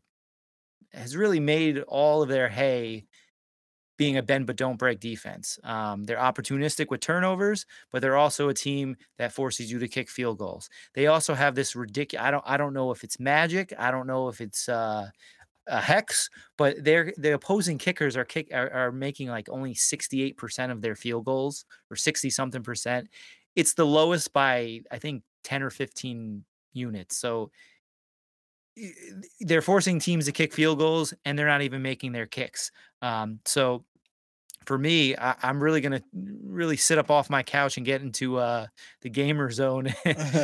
[0.93, 3.07] has really made all of their hay
[3.97, 5.59] being a bend but don't break defense.
[5.66, 10.09] Um, they're opportunistic with turnovers, but they're also a team that forces you to kick
[10.09, 10.70] field goals.
[10.95, 12.26] They also have this ridiculous.
[12.26, 12.43] I don't.
[12.47, 13.74] I don't know if it's magic.
[13.78, 15.09] I don't know if it's uh,
[15.68, 20.72] a hex, but they're the opposing kickers are kick are, are making like only 68%
[20.72, 23.07] of their field goals or 60 something percent.
[23.55, 26.43] It's the lowest by I think 10 or 15
[26.74, 27.18] units.
[27.18, 27.51] So
[29.41, 32.72] they're forcing teams to kick field goals and they're not even making their kicks.
[33.01, 33.84] Um, so
[34.66, 38.38] for me, I, am really gonna really sit up off my couch and get into
[38.38, 38.68] uh,
[39.01, 39.93] the gamer zone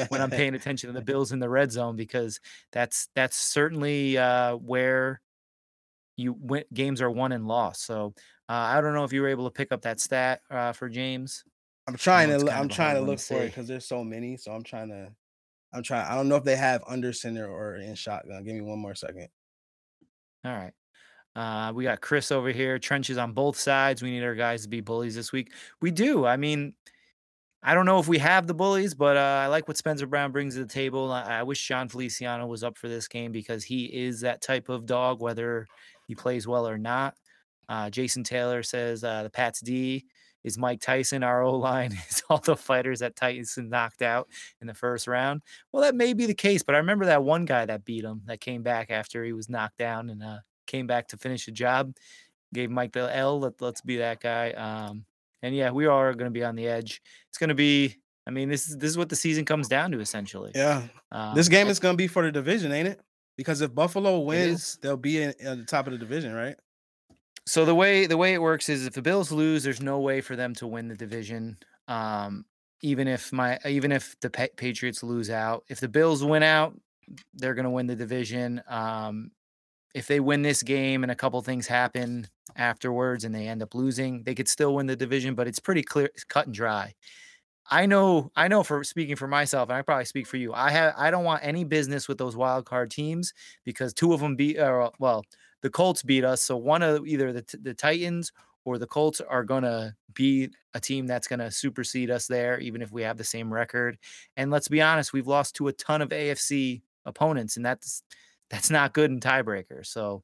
[0.10, 2.40] when I'm paying attention to the Bills in the red zone because
[2.72, 5.22] that's that's certainly uh, where
[6.16, 7.86] you win, games are won and lost.
[7.86, 8.14] So
[8.50, 10.90] uh, I don't know if you were able to pick up that stat uh, for
[10.90, 11.44] James.
[11.88, 14.36] I'm trying to I'm trying to look for it because there's so many.
[14.36, 15.12] So I'm trying to
[15.74, 16.06] I'm trying.
[16.08, 18.44] I don't know if they have under center or in shotgun.
[18.44, 19.28] Give me one more second.
[20.44, 20.74] All right.
[21.38, 24.02] Uh, we got Chris over here, trenches on both sides.
[24.02, 25.52] We need our guys to be bullies this week.
[25.80, 26.26] We do.
[26.26, 26.74] I mean,
[27.62, 30.32] I don't know if we have the bullies, but uh, I like what Spencer Brown
[30.32, 31.12] brings to the table.
[31.12, 34.68] I, I, wish Jon Feliciano was up for this game because he is that type
[34.68, 35.68] of dog, whether
[36.08, 37.14] he plays well or not.
[37.70, 40.06] Uh, Jason Taylor says uh, the Pats D
[40.44, 41.22] is Mike Tyson.
[41.22, 44.28] Our O line is all the fighters that Tyson knocked out
[44.60, 45.44] in the first round.
[45.72, 48.24] Well, that may be the case, but I remember that one guy that beat him
[48.26, 50.38] that came back after he was knocked down and uh,
[50.68, 51.96] came back to finish the job.
[52.54, 53.40] Gave Mike the L.
[53.40, 54.52] Let, let's be that guy.
[54.52, 55.06] Um,
[55.42, 57.02] and yeah, we are going to be on the edge.
[57.30, 57.98] It's going to be.
[58.26, 60.52] I mean, this is this is what the season comes down to essentially.
[60.54, 63.02] Yeah, um, this game is going to be for the division, ain't it?
[63.38, 66.56] Because if Buffalo wins, they'll be in, at the top of the division, right?
[67.46, 70.20] So the way the way it works is if the Bills lose, there's no way
[70.20, 71.58] for them to win the division.
[71.88, 72.46] Um,
[72.82, 76.78] even if my even if the pa- Patriots lose out, if the Bills win out,
[77.34, 78.62] they're going to win the division.
[78.68, 79.32] Um,
[79.98, 83.74] if they win this game and a couple things happen afterwards and they end up
[83.74, 85.34] losing, they could still win the division.
[85.34, 86.94] But it's pretty clear, cut and dry.
[87.72, 90.54] I know, I know for speaking for myself, and I probably speak for you.
[90.54, 93.34] I have, I don't want any business with those wild card teams
[93.66, 95.26] because two of them beat, uh, well,
[95.64, 96.44] the Colts beat us.
[96.44, 98.32] So one of either the, the Titans
[98.66, 102.60] or the Colts are going to be a team that's going to supersede us there,
[102.60, 103.98] even if we have the same record.
[104.38, 108.04] And let's be honest, we've lost to a ton of AFC opponents, and that's
[108.50, 109.86] that's not good in tiebreaker.
[109.86, 110.24] So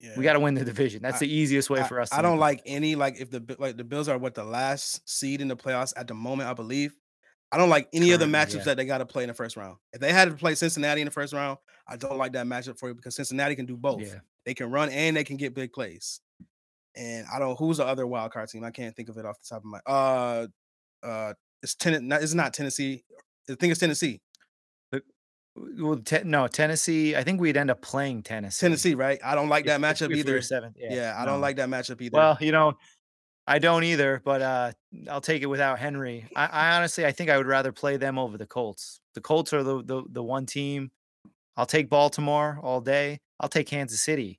[0.00, 0.10] yeah.
[0.16, 1.02] we got to win the division.
[1.02, 2.12] That's I, the easiest way I, for us.
[2.12, 5.40] I don't like any like if the like the Bills are what the last seed
[5.40, 6.94] in the playoffs at the moment, I believe.
[7.50, 8.64] I don't like any of the matchups yeah.
[8.64, 9.78] that they got to play in the first round.
[9.92, 12.78] If they had to play Cincinnati in the first round, I don't like that matchup
[12.78, 14.02] for you because Cincinnati can do both.
[14.02, 14.20] Yeah.
[14.44, 16.20] They can run and they can get big plays.
[16.94, 18.64] And I don't who's the other wild card team?
[18.64, 20.46] I can't think of it off the top of my uh
[21.02, 23.04] uh it's ten it's not Tennessee.
[23.48, 24.20] I think it's Tennessee.
[25.78, 27.16] Well, te- no, Tennessee.
[27.16, 28.66] I think we'd end up playing Tennessee.
[28.66, 29.18] Tennessee, right?
[29.24, 30.40] I don't like that matchup either.
[30.42, 31.32] Seventh, yeah, yeah I no.
[31.32, 32.16] don't like that matchup either.
[32.16, 32.74] Well, you know,
[33.46, 34.72] I don't either, but uh,
[35.10, 36.26] I'll take it without Henry.
[36.36, 39.00] I, I, honestly, I think I would rather play them over the Colts.
[39.14, 40.90] The Colts are the, the the one team.
[41.56, 43.20] I'll take Baltimore all day.
[43.40, 44.38] I'll take Kansas City.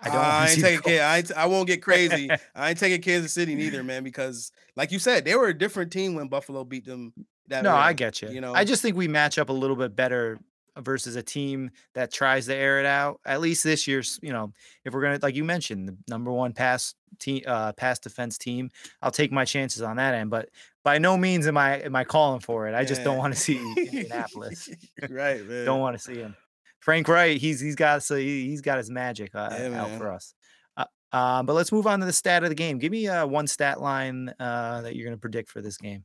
[0.00, 0.16] I don't.
[0.16, 1.00] I ain't taking.
[1.00, 2.28] I, ain't, I won't get crazy.
[2.54, 5.92] I ain't taking Kansas City neither, man, because like you said, they were a different
[5.92, 7.12] team when Buffalo beat them.
[7.48, 8.30] That no, I get you.
[8.30, 10.38] You know, I just think we match up a little bit better
[10.78, 13.20] versus a team that tries to air it out.
[13.24, 14.52] At least this year's, you know,
[14.84, 18.70] if we're gonna, like you mentioned, the number one pass team, uh, pass defense team,
[19.02, 20.30] I'll take my chances on that end.
[20.30, 20.48] But
[20.84, 22.74] by no means am I am I calling for it.
[22.74, 24.70] I just don't want to see Indianapolis.
[25.08, 25.64] right, man.
[25.64, 26.36] don't want to see him.
[26.80, 30.34] Frank Reich, he's he's got so he's got his magic uh, yeah, out for us.
[30.76, 32.78] Uh, uh, but let's move on to the stat of the game.
[32.78, 36.04] Give me uh, one stat line uh, that you're going to predict for this game.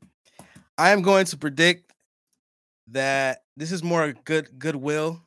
[0.78, 1.94] I am going to predict
[2.88, 5.22] that this is more good goodwill,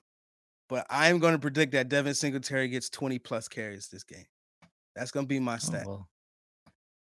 [0.69, 4.27] but I am going to predict that Devin Singletary gets 20 plus carries this game.
[4.95, 5.85] That's going to be my oh, stat.
[5.87, 6.09] Oh, well.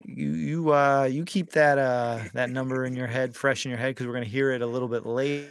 [0.06, 3.80] You you uh you keep that uh that number in your head fresh in your
[3.80, 5.48] head because we're going to hear it a little bit late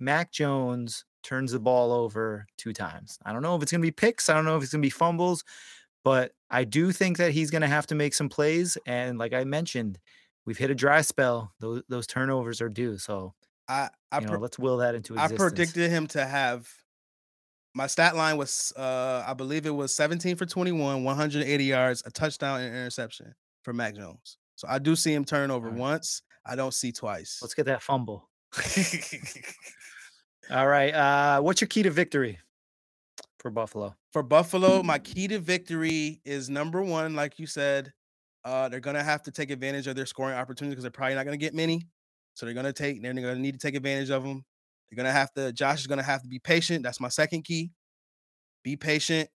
[0.00, 3.18] Mac Jones turns the ball over two times.
[3.24, 4.28] I don't know if it's going to be picks.
[4.28, 5.44] I don't know if it's going to be fumbles,
[6.04, 8.78] but I do think that he's going to have to make some plays.
[8.86, 9.98] And like I mentioned,
[10.48, 11.52] we've hit a dry spell.
[11.60, 12.96] Those those turnovers are due.
[12.96, 13.34] So
[13.68, 15.40] I, I you know, let's will that into existence.
[15.40, 16.66] I predicted him to have
[17.74, 22.10] my stat line was uh I believe it was 17 for 21, 180 yards, a
[22.10, 24.38] touchdown and interception for Mac Jones.
[24.56, 25.78] So I do see him turn over right.
[25.78, 26.22] once.
[26.46, 27.38] I don't see twice.
[27.42, 28.30] Let's get that fumble.
[30.50, 30.94] All right.
[30.94, 32.38] Uh, what's your key to victory
[33.38, 33.94] for Buffalo?
[34.14, 37.92] For Buffalo, my key to victory is number one, like you said,
[38.48, 41.26] uh, they're gonna have to take advantage of their scoring opportunities because they're probably not
[41.26, 41.86] gonna get many.
[42.32, 44.42] So they're gonna take, they're gonna need to take advantage of them.
[44.90, 46.82] They're gonna have to, Josh is gonna have to be patient.
[46.82, 47.72] That's my second key.
[48.64, 49.28] Be patient,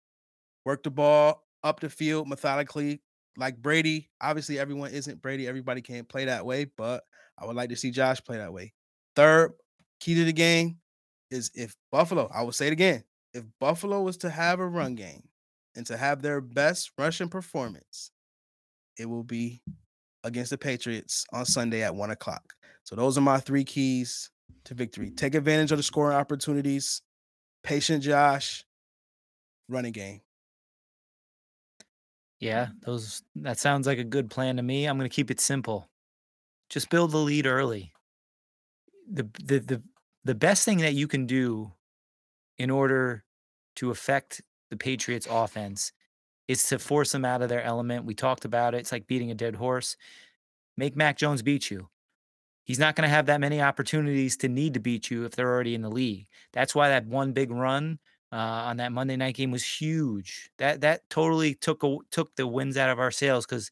[0.66, 3.02] work the ball up the field methodically,
[3.38, 4.10] like Brady.
[4.22, 5.46] Obviously, everyone isn't Brady.
[5.46, 7.04] Everybody can't play that way, but
[7.38, 8.74] I would like to see Josh play that way.
[9.18, 9.52] Third
[10.00, 10.78] key to the game
[11.30, 13.04] is if Buffalo, I will say it again,
[13.34, 15.24] if Buffalo was to have a run game
[15.76, 18.12] and to have their best rushing performance,
[18.98, 19.62] it will be
[20.24, 22.54] against the Patriots on Sunday at one o'clock.
[22.84, 24.30] So those are my three keys
[24.66, 25.12] to victory.
[25.12, 27.02] Take advantage of the scoring opportunities,
[27.64, 28.66] patient Josh,
[29.68, 30.22] running game.
[32.40, 34.86] Yeah, those that sounds like a good plan to me.
[34.86, 35.88] I'm going to keep it simple.
[36.70, 37.94] Just build the lead early.
[39.12, 39.84] The the the
[40.24, 41.72] the best thing that you can do
[42.58, 43.24] in order
[43.76, 45.92] to affect the Patriots offense
[46.52, 48.04] is to force them out of their element.
[48.04, 48.80] We talked about it.
[48.80, 49.96] It's like beating a dead horse.
[50.76, 51.88] Make Mac Jones beat you.
[52.66, 55.50] He's not going to have that many opportunities to need to beat you if they're
[55.50, 56.28] already in the league.
[56.52, 58.00] That's why that one big run
[58.34, 60.52] uh, on that Monday night game was huge.
[60.58, 63.72] That that totally took a, took the wins out of our sails because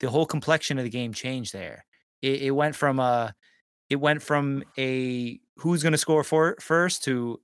[0.00, 1.86] the whole complexion of the game changed there.
[2.20, 3.34] It, it went from a
[3.88, 7.40] it went from a who's going to score for first to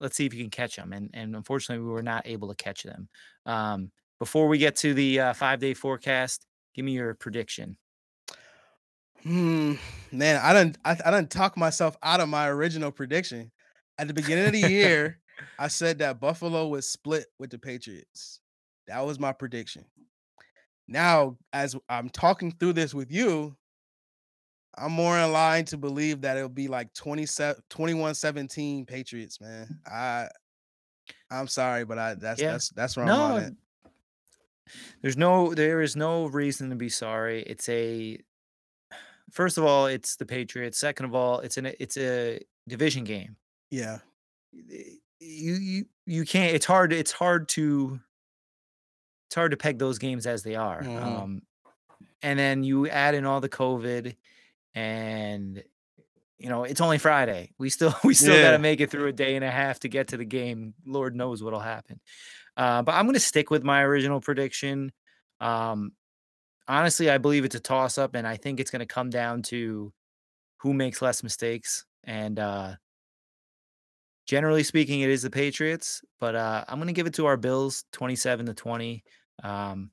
[0.00, 0.92] let's see if you can catch them.
[0.92, 3.08] And and unfortunately, we were not able to catch them.
[3.44, 7.76] Um, before we get to the uh, five day forecast, give me your prediction.
[9.22, 9.74] Hmm,
[10.12, 13.50] man, I didn't I, I didn't talk myself out of my original prediction.
[13.98, 15.20] At the beginning of the year,
[15.58, 18.40] I said that Buffalo would split with the Patriots.
[18.86, 19.86] That was my prediction.
[20.86, 23.56] Now, as I'm talking through this with you,
[24.76, 29.80] I'm more in line to believe that it'll be like 27 21-17 Patriots, man.
[29.86, 30.28] I
[31.30, 32.52] I'm sorry, but I that's Yeah.
[32.52, 33.54] that's that's where I'm on it.
[35.02, 37.42] There's no there is no reason to be sorry.
[37.42, 38.18] It's a
[39.30, 40.78] first of all, it's the Patriots.
[40.78, 43.36] Second of all, it's an it's a division game.
[43.70, 43.98] Yeah.
[44.52, 48.00] You you you can't it's hard it's hard to
[49.28, 50.82] it's hard to peg those games as they are.
[50.82, 51.02] Mhm.
[51.02, 51.42] Um
[52.22, 54.16] and then you add in all the COVID
[54.74, 55.62] and
[56.38, 57.52] you know, it's only Friday.
[57.58, 59.88] We still we still got to make it through a day and a half to
[59.88, 60.74] get to the game.
[60.84, 62.00] Lord knows what'll happen.
[62.56, 64.92] Uh, but I'm going to stick with my original prediction.
[65.40, 65.92] Um,
[66.68, 69.42] honestly, I believe it's a toss up, and I think it's going to come down
[69.44, 69.92] to
[70.58, 71.84] who makes less mistakes.
[72.04, 72.74] And uh,
[74.26, 77.36] generally speaking, it is the Patriots, but uh, I'm going to give it to our
[77.36, 79.04] Bills, 27 to 20.
[79.42, 79.90] Um,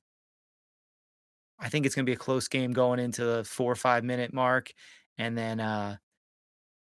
[1.59, 4.03] I think it's going to be a close game going into the four or five
[4.03, 4.71] minute mark,
[5.17, 5.97] and then uh,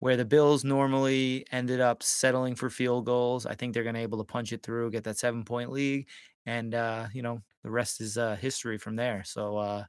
[0.01, 3.45] where the Bills normally ended up settling for field goals.
[3.45, 6.07] I think they're going to able to punch it through, get that seven point lead,
[6.47, 9.23] and uh, you know the rest is uh, history from there.
[9.23, 9.83] So uh,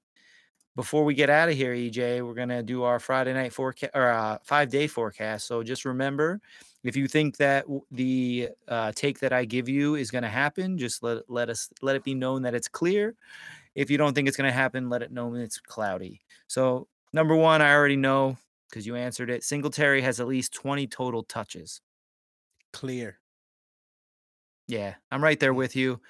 [0.77, 4.11] before we get out of here, EJ, we're gonna do our Friday night forecast or
[4.11, 5.47] uh, five day forecast.
[5.47, 6.43] So just remember,
[6.85, 11.03] if you think that the uh, take that I give you is gonna happen, just
[11.03, 13.15] let let us let it be known that it's clear.
[13.75, 16.21] If you don't think it's gonna happen, let it know it's cloudy.
[16.49, 18.37] So number one, I already know
[18.73, 19.45] because you answered it.
[19.45, 21.83] Singletary has at least 20 total touches.
[22.73, 23.21] Clear.
[24.69, 25.55] Yeah, I'm right there Mm.
[25.55, 26.01] with you.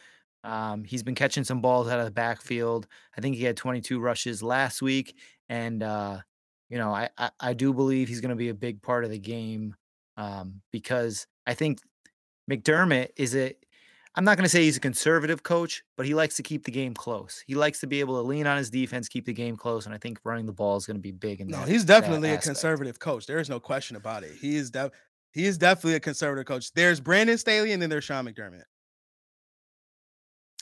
[0.44, 2.88] Um, he's been catching some balls out of the backfield.
[3.16, 5.16] I think he had 22 rushes last week,
[5.48, 6.20] and uh,
[6.68, 9.10] you know, I, I I do believe he's going to be a big part of
[9.10, 9.76] the game
[10.16, 11.80] um, because I think
[12.50, 13.54] McDermott is a.
[14.14, 16.70] I'm not going to say he's a conservative coach, but he likes to keep the
[16.70, 17.42] game close.
[17.46, 19.94] He likes to be able to lean on his defense, keep the game close, and
[19.94, 21.68] I think running the ball is going to be big in No, that.
[21.68, 23.26] he's definitely a conservative coach.
[23.26, 24.32] There is no question about it.
[24.38, 24.92] He is def-
[25.32, 26.72] he is definitely a conservative coach.
[26.74, 28.64] There's Brandon Staley and then there's Sean McDermott.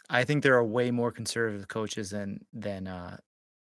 [0.08, 3.16] I think there are way more conservative coaches than than uh,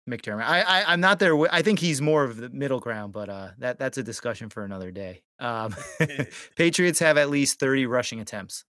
[0.09, 0.43] McDermott.
[0.43, 1.35] I, I I'm not there.
[1.53, 4.63] I think he's more of the middle ground, but uh, that that's a discussion for
[4.63, 5.23] another day.
[5.39, 5.75] Um,
[6.55, 8.65] Patriots have at least 30 rushing attempts.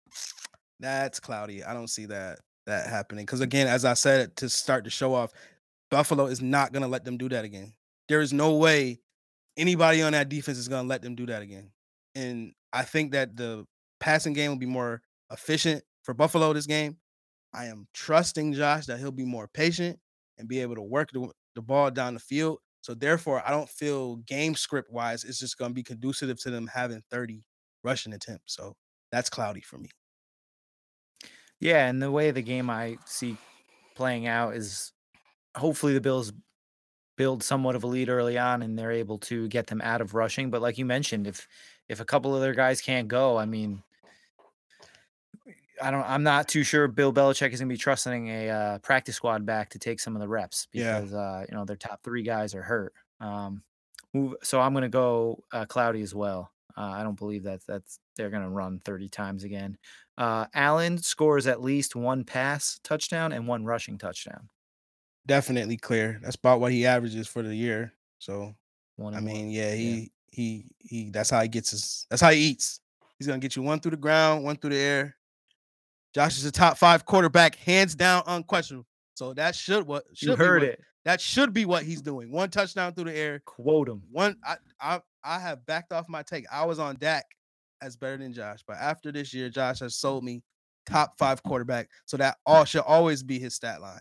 [0.80, 1.64] That's cloudy.
[1.64, 3.24] I don't see that that happening.
[3.24, 5.32] Because again, as I said to start the show off,
[5.90, 7.74] Buffalo is not gonna let them do that again.
[8.08, 9.00] There is no way
[9.56, 11.70] anybody on that defense is gonna let them do that again.
[12.14, 13.66] And I think that the
[14.00, 16.96] passing game will be more efficient for Buffalo this game.
[17.52, 19.98] I am trusting Josh that he'll be more patient
[20.38, 22.58] and be able to work the, the ball down the field.
[22.80, 26.68] So therefore, I don't feel game script wise it's just gonna be conducive to them
[26.72, 27.44] having 30
[27.84, 28.54] rushing attempts.
[28.54, 28.74] So
[29.12, 29.90] that's cloudy for me.
[31.64, 33.38] Yeah, and the way the game I see
[33.96, 34.92] playing out is
[35.56, 36.30] hopefully the Bills
[37.16, 40.12] build somewhat of a lead early on and they're able to get them out of
[40.12, 40.50] rushing.
[40.50, 41.48] But like you mentioned, if
[41.88, 43.82] if a couple of their guys can't go, I mean,
[45.82, 46.04] I don't.
[46.04, 49.46] I'm not too sure Bill Belichick is going to be trusting a uh, practice squad
[49.46, 51.00] back to take some of the reps Yeah.
[51.00, 52.92] because uh, you know their top three guys are hurt.
[53.20, 53.62] Um,
[54.12, 54.34] move.
[54.42, 56.52] So I'm going to go uh, cloudy as well.
[56.76, 59.76] Uh, I don't believe that that's they're going to run 30 times again.
[60.16, 64.48] Uh, Allen scores at least one pass touchdown and one rushing touchdown.
[65.26, 66.20] definitely clear.
[66.22, 67.92] That's about what he averages for the year.
[68.18, 68.54] So
[68.96, 69.50] One I mean, one.
[69.50, 71.10] yeah, he he he.
[71.10, 72.06] That's how he gets his.
[72.10, 72.80] That's how he eats.
[73.18, 75.16] He's gonna get you one through the ground, one through the air.
[76.14, 78.86] Josh is a top five quarterback, hands down, unquestionable.
[79.16, 80.80] So that should what should you heard what- it.
[81.04, 82.30] That should be what he's doing.
[82.30, 83.40] One touchdown through the air.
[83.44, 84.02] Quote him.
[84.10, 84.36] One.
[84.46, 86.46] I I I have backed off my take.
[86.50, 87.26] I was on Dak
[87.84, 90.42] as better than Josh, but after this year, Josh has sold me
[90.86, 91.90] top five quarterback.
[92.06, 94.00] So that all should always be his stat line.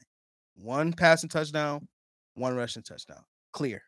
[0.55, 1.87] One passing touchdown,
[2.35, 3.23] one rushing touchdown.
[3.51, 3.83] Clear.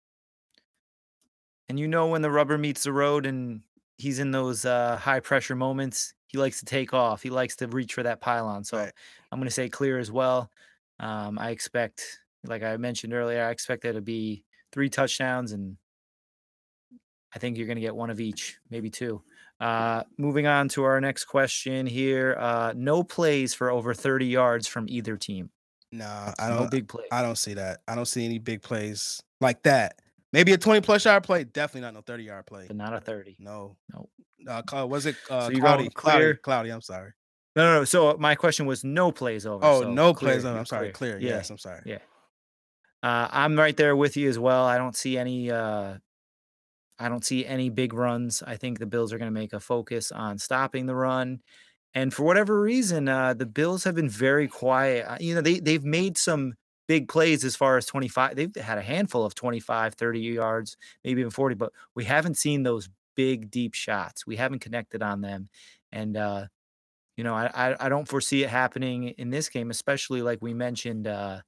[1.70, 3.62] And you know when the rubber meets the road and
[3.98, 7.22] he's in those uh, high pressure moments, he likes to take off.
[7.22, 8.64] He likes to reach for that pylon.
[8.64, 8.94] So Right.
[9.32, 10.52] I'm going to say clear as well.
[11.00, 15.78] Um, I expect, like I mentioned earlier, I expect there to be three touchdowns, and
[17.34, 19.24] I think you're going to get one of each, maybe two.
[19.66, 22.36] Uh, moving on to our next question here.
[22.40, 25.50] Uh, no plays for over 30 yards from either team.
[25.92, 26.72] Nah, I No don't.
[26.72, 27.08] big plays.
[27.12, 27.80] I don't see that.
[27.88, 30.00] I don't see any big plays like that.
[30.34, 31.46] Maybe a 20 plus yard play.
[31.46, 32.66] Definitely not no 30 yard play.
[32.68, 33.38] but not a 30.
[33.40, 33.78] No.
[33.94, 34.10] Nope.
[34.48, 35.90] Uh, was it uh, So cloudy?
[35.90, 35.90] Cloudy.
[35.90, 36.36] clear?
[36.36, 36.70] Cloudy.
[36.70, 37.12] I'm sorry.
[37.56, 37.86] No, no, no.
[37.86, 39.66] So my question was no plays over.
[39.66, 40.60] Oh, so no clear, plays over.
[40.60, 41.18] I'm sorry, clear.
[41.18, 41.82] Yeah, Yes, I'm sorry.
[41.86, 42.00] yeah.
[43.02, 44.66] Uh, I'm right there with you as well.
[44.66, 45.50] I don't see any.
[45.50, 45.96] Uh,
[47.00, 48.42] I don't see any big runs.
[48.44, 51.42] I think the Bills are going to make a focus on stopping the run.
[51.94, 55.06] And for whatever reason, uh, the Bills have been very quiet.
[55.08, 56.54] Uh, You know, they they've made some
[56.88, 58.36] big plays as far as 25.
[58.36, 62.64] They've had a handful of 25, 30 yards, maybe even 40, but we haven't seen
[62.64, 64.28] those big deep shots.
[64.28, 65.50] We haven't connected on them.
[65.92, 66.48] And uh,
[67.18, 71.08] you know, I, I don't foresee it happening in this game, especially like we mentioned,
[71.08, 71.42] uh,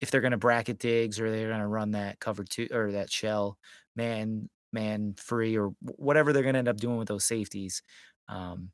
[0.00, 2.92] if they're going to bracket Diggs or they're going to run that cover two or
[2.92, 3.58] that shell
[3.96, 7.82] man man free or whatever they're going to end up doing with those safeties.
[8.28, 8.70] Um,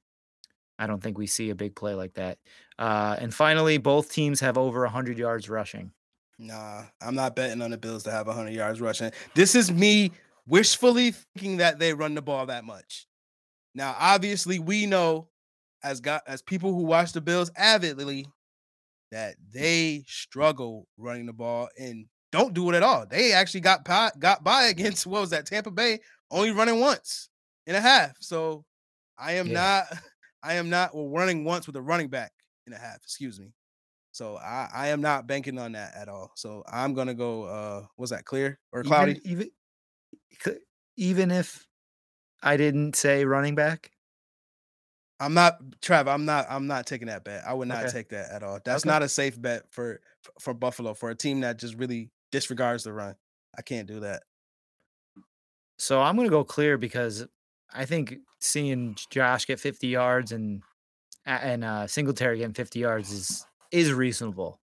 [0.78, 2.38] I don't think we see a big play like that.
[2.78, 5.90] Uh, and finally, both teams have over 100 yards rushing.
[6.38, 9.10] Nah, I'm not betting on the Bills to have 100 yards rushing.
[9.34, 10.12] This is me
[10.46, 13.06] wishfully thinking that they run the ball that much.
[13.74, 15.28] Now, obviously, we know
[15.82, 18.26] as got as people who watch the Bills avidly
[19.10, 23.06] that they struggle running the ball and don't do it at all.
[23.06, 26.00] They actually got by, got by against what was that Tampa Bay
[26.30, 27.28] only running once
[27.66, 28.16] and a half.
[28.20, 28.64] So
[29.18, 29.54] I am Yeah.
[29.54, 29.98] not
[30.42, 32.32] I am not well, running once with a running back
[32.66, 33.52] and a half, excuse me.
[34.12, 36.32] So I, I am not banking on that at all.
[36.36, 39.20] So I'm gonna go uh was that clear or cloudy?
[39.24, 39.50] Even,
[40.46, 40.58] even,
[40.96, 41.66] even if
[42.42, 43.90] I didn't say running back.
[45.20, 47.44] I'm not Trav, I'm not I'm not taking that bet.
[47.44, 47.90] I would not Okay.
[47.90, 48.60] take that at all.
[48.64, 48.90] That's Okay.
[48.90, 50.00] not a safe bet for
[50.40, 53.16] for Buffalo for a team that just really disregards the run.
[53.56, 54.22] I can't do that.
[55.78, 57.26] So I'm going to go clear because
[57.72, 60.62] I think seeing Josh get 50 yards and
[61.26, 64.60] and uh, Singletary getting 50 yards is is reasonable.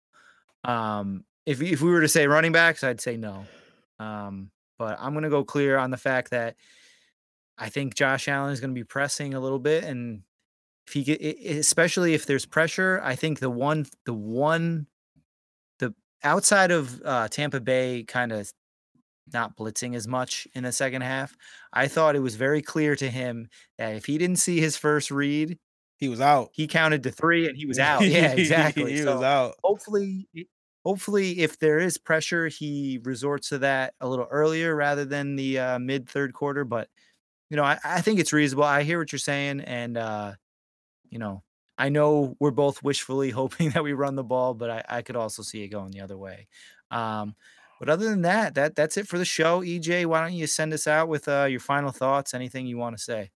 [0.65, 3.45] Um, if if we were to say running backs, I'd say no.
[3.99, 6.57] Um, but I'm going to go clear on the fact that
[7.59, 10.23] I think Josh Allen is going to be pressing a little bit, and
[10.87, 14.87] if he get, especially if there's pressure, I think the one the one
[16.25, 18.51] outside of uh, Tampa Bay kind of
[19.33, 21.37] not blitzing as much in the second half.
[21.72, 23.49] I thought it was very clear to him
[23.79, 25.59] that if he didn't see his first read,
[25.99, 26.51] He was out.
[26.53, 28.03] he counted to three and he was out.
[28.03, 28.93] Yeah, exactly.
[28.93, 29.55] he So was out.
[29.64, 30.29] hopefully,
[30.85, 35.59] hopefully, if there is pressure, he resorts to that a little earlier rather than the
[35.59, 36.64] uh, mid third quarter.
[36.64, 36.89] But
[37.51, 38.64] you know, I, I think it's reasonable.
[38.64, 40.35] I hear what you're saying, and uh,
[41.11, 41.43] you know,
[41.77, 45.16] I know we're both wishfully hoping that we run the ball, but I, I could
[45.16, 46.49] also see it going the other way.
[46.91, 47.35] Um,
[47.81, 49.61] but other than that, that that's it for the show.
[49.61, 52.33] EJ, why don't you send us out with uh, your final thoughts?
[52.33, 53.31] Anything you want to say?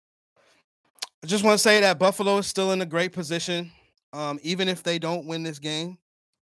[1.23, 3.71] I just want to say that Buffalo is still in a great position.
[4.13, 5.97] Um, even if they don't win this game,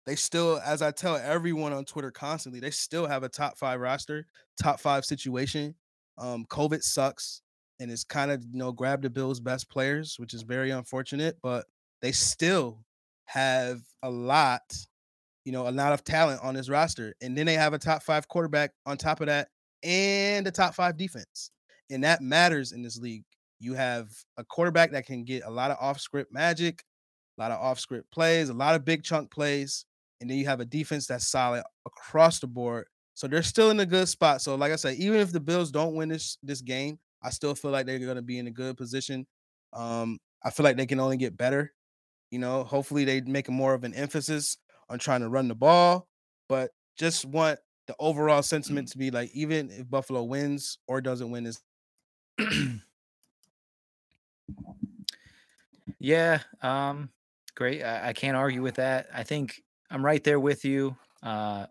[0.07, 3.81] they still, as I tell everyone on Twitter constantly, they still have a top five
[3.81, 4.27] roster,
[4.61, 5.75] top five situation.
[6.19, 7.43] Um, COVID sucks
[7.81, 11.39] and it's kind of you know grabbed the Bills' best players, which is very unfortunate,
[11.43, 11.67] but
[12.05, 12.85] they still
[13.25, 14.61] have a lot,
[15.47, 17.15] you know, a lot of talent on this roster.
[17.23, 19.49] And then they have a top five quarterback on top of that,
[19.83, 21.51] and a top five defense.
[21.91, 23.25] And that matters in this league.
[23.59, 26.85] You have a quarterback that can get a lot of off script magic,
[27.39, 29.87] a lot of off script plays, a lot of big chunk plays.
[30.21, 32.85] And then you have a defense that's solid across the board.
[33.15, 34.43] So they're still in a good spot.
[34.43, 37.55] So, like I said, even if the Bills don't win this this game, I still
[37.55, 39.27] feel like they're going to be in a good position.
[39.73, 41.73] Um, I feel like they can only get better.
[42.35, 44.57] You know, hopefully they make more of an emphasis
[44.89, 46.09] on trying to run the ball,
[46.49, 51.31] but just want the overall sentiment to be like, even if Buffalo wins or doesn't
[51.31, 51.63] win this
[56.01, 57.11] Yeah, um,
[57.55, 57.85] great.
[57.85, 59.07] I, I can't argue with that.
[59.15, 59.63] I think
[59.93, 60.97] I'm right there with you.
[61.23, 61.67] Uh,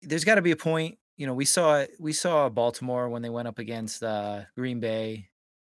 [0.00, 0.96] there's got to be a point.
[1.18, 5.28] You know, we saw we saw Baltimore when they went up against uh, Green Bay.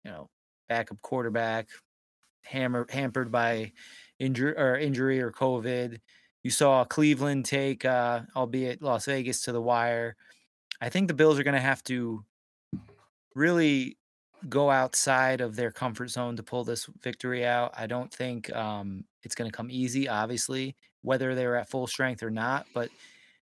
[0.04, 0.30] You know,
[0.68, 1.68] backup quarterback,
[2.46, 3.72] hammer hampered by
[4.18, 5.98] injury or injury or COVID.
[6.42, 10.16] You saw Cleveland take, uh, albeit Las Vegas, to the wire.
[10.80, 12.24] I think the Bills are going to have to
[13.34, 13.98] really
[14.48, 17.74] go outside of their comfort zone to pull this victory out.
[17.76, 22.22] I don't think um, it's going to come easy, obviously, whether they're at full strength
[22.22, 22.66] or not.
[22.74, 22.90] But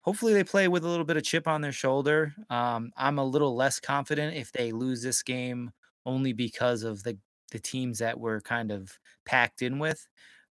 [0.01, 2.33] hopefully, they play with a little bit of chip on their shoulder.
[2.49, 5.71] Um, I'm a little less confident if they lose this game
[6.05, 7.17] only because of the
[7.49, 10.07] the teams that we're kind of packed in with.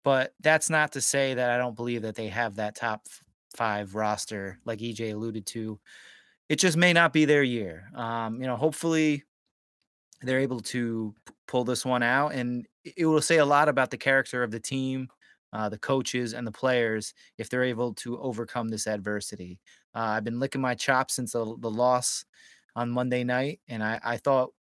[0.05, 3.07] But that's not to say that I don't believe that they have that top
[3.57, 5.79] five roster, like EJ alluded to.
[6.49, 7.89] It just may not be their year.
[7.95, 9.25] Um, you know, hopefully
[10.23, 11.15] they're able to
[11.47, 14.61] pull this one out and it will say a lot about the character of the
[14.61, 15.09] team
[15.53, 19.61] uh, the coaches and the players if they're able to overcome this adversity
[19.95, 22.25] uh, i've been licking my chops since the, the loss
[22.75, 24.53] on monday night and I, I thought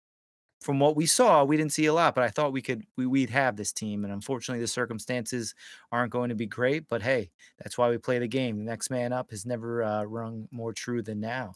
[0.61, 3.07] from what we saw, we didn't see a lot, but I thought we could we,
[3.07, 4.03] we'd have this team.
[4.03, 5.55] And unfortunately, the circumstances
[5.91, 6.87] aren't going to be great.
[6.87, 8.57] But hey, that's why we play the game.
[8.57, 11.53] The next man up has never uh, rung more true than now.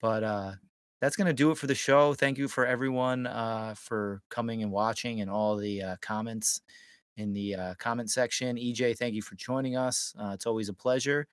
[0.00, 0.52] But uh,
[1.00, 2.14] that's going to do it for the show.
[2.14, 6.62] Thank you for everyone uh, for coming and watching and all the uh, comments
[7.18, 8.56] in the uh, comment section.
[8.56, 10.14] EJ, thank you for joining us.
[10.18, 11.26] Uh, it's always a pleasure.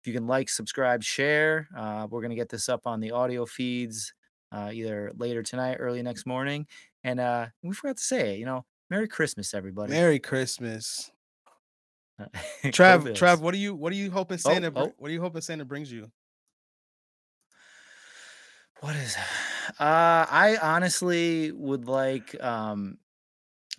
[0.00, 3.10] If you can like, subscribe, share, uh, we're going to get this up on the
[3.10, 4.14] audio feeds
[4.52, 6.66] uh, either later tonight, early next morning.
[7.04, 9.92] And uh, we forgot to say you know, Merry Christmas, everybody.
[9.92, 11.10] Merry Christmas.
[12.18, 12.26] Go
[12.64, 14.92] Trav, Trav, what are you what are you hoping Oh, Santa br- oh.
[14.98, 16.10] what are you hoping Santa brings you?
[18.80, 19.16] What is
[19.78, 22.98] uh I honestly would like um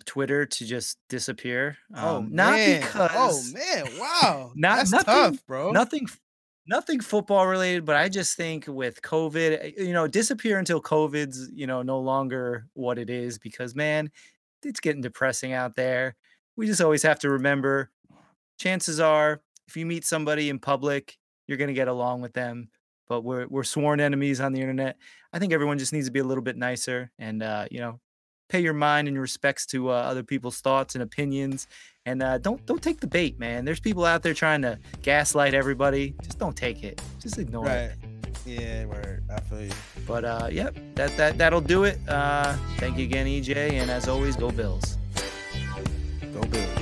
[0.06, 1.76] Twitter to just disappear.
[1.94, 2.80] Um, oh not man.
[2.80, 4.52] because Oh man, wow.
[4.54, 5.72] Not- That's nothing- tough, bro.
[5.72, 6.06] nothing
[6.70, 11.50] nothing football related but i just think with covid eh, you know disappear until covid's
[11.52, 14.10] you know no longer what it is because man
[14.64, 16.16] it's getting depressing out there.
[16.56, 17.90] We just always have to remember
[18.58, 21.16] chances are if you meet somebody in public
[21.46, 22.68] you're going to get along with them
[23.08, 24.96] but we're we're sworn enemies on the internet.
[25.32, 28.00] I think everyone just needs to be a little bit nicer and uh you know
[28.50, 31.66] pay your mind and your respects to uh, other people's thoughts and opinions
[32.06, 33.64] and uh, don't don't take the bait, man.
[33.64, 36.14] There's people out there trying to gaslight everybody.
[36.22, 37.00] Just don't take it.
[37.20, 37.90] Just ignore Right.
[37.92, 37.92] it.
[38.46, 39.22] Yeah, word.
[39.30, 39.70] I feel you.
[40.06, 41.98] But uh, yep, that that that'll do it.
[42.08, 44.96] Uh, thank you again, EJ, and as always, go Bills.
[46.32, 46.79] Go Bills.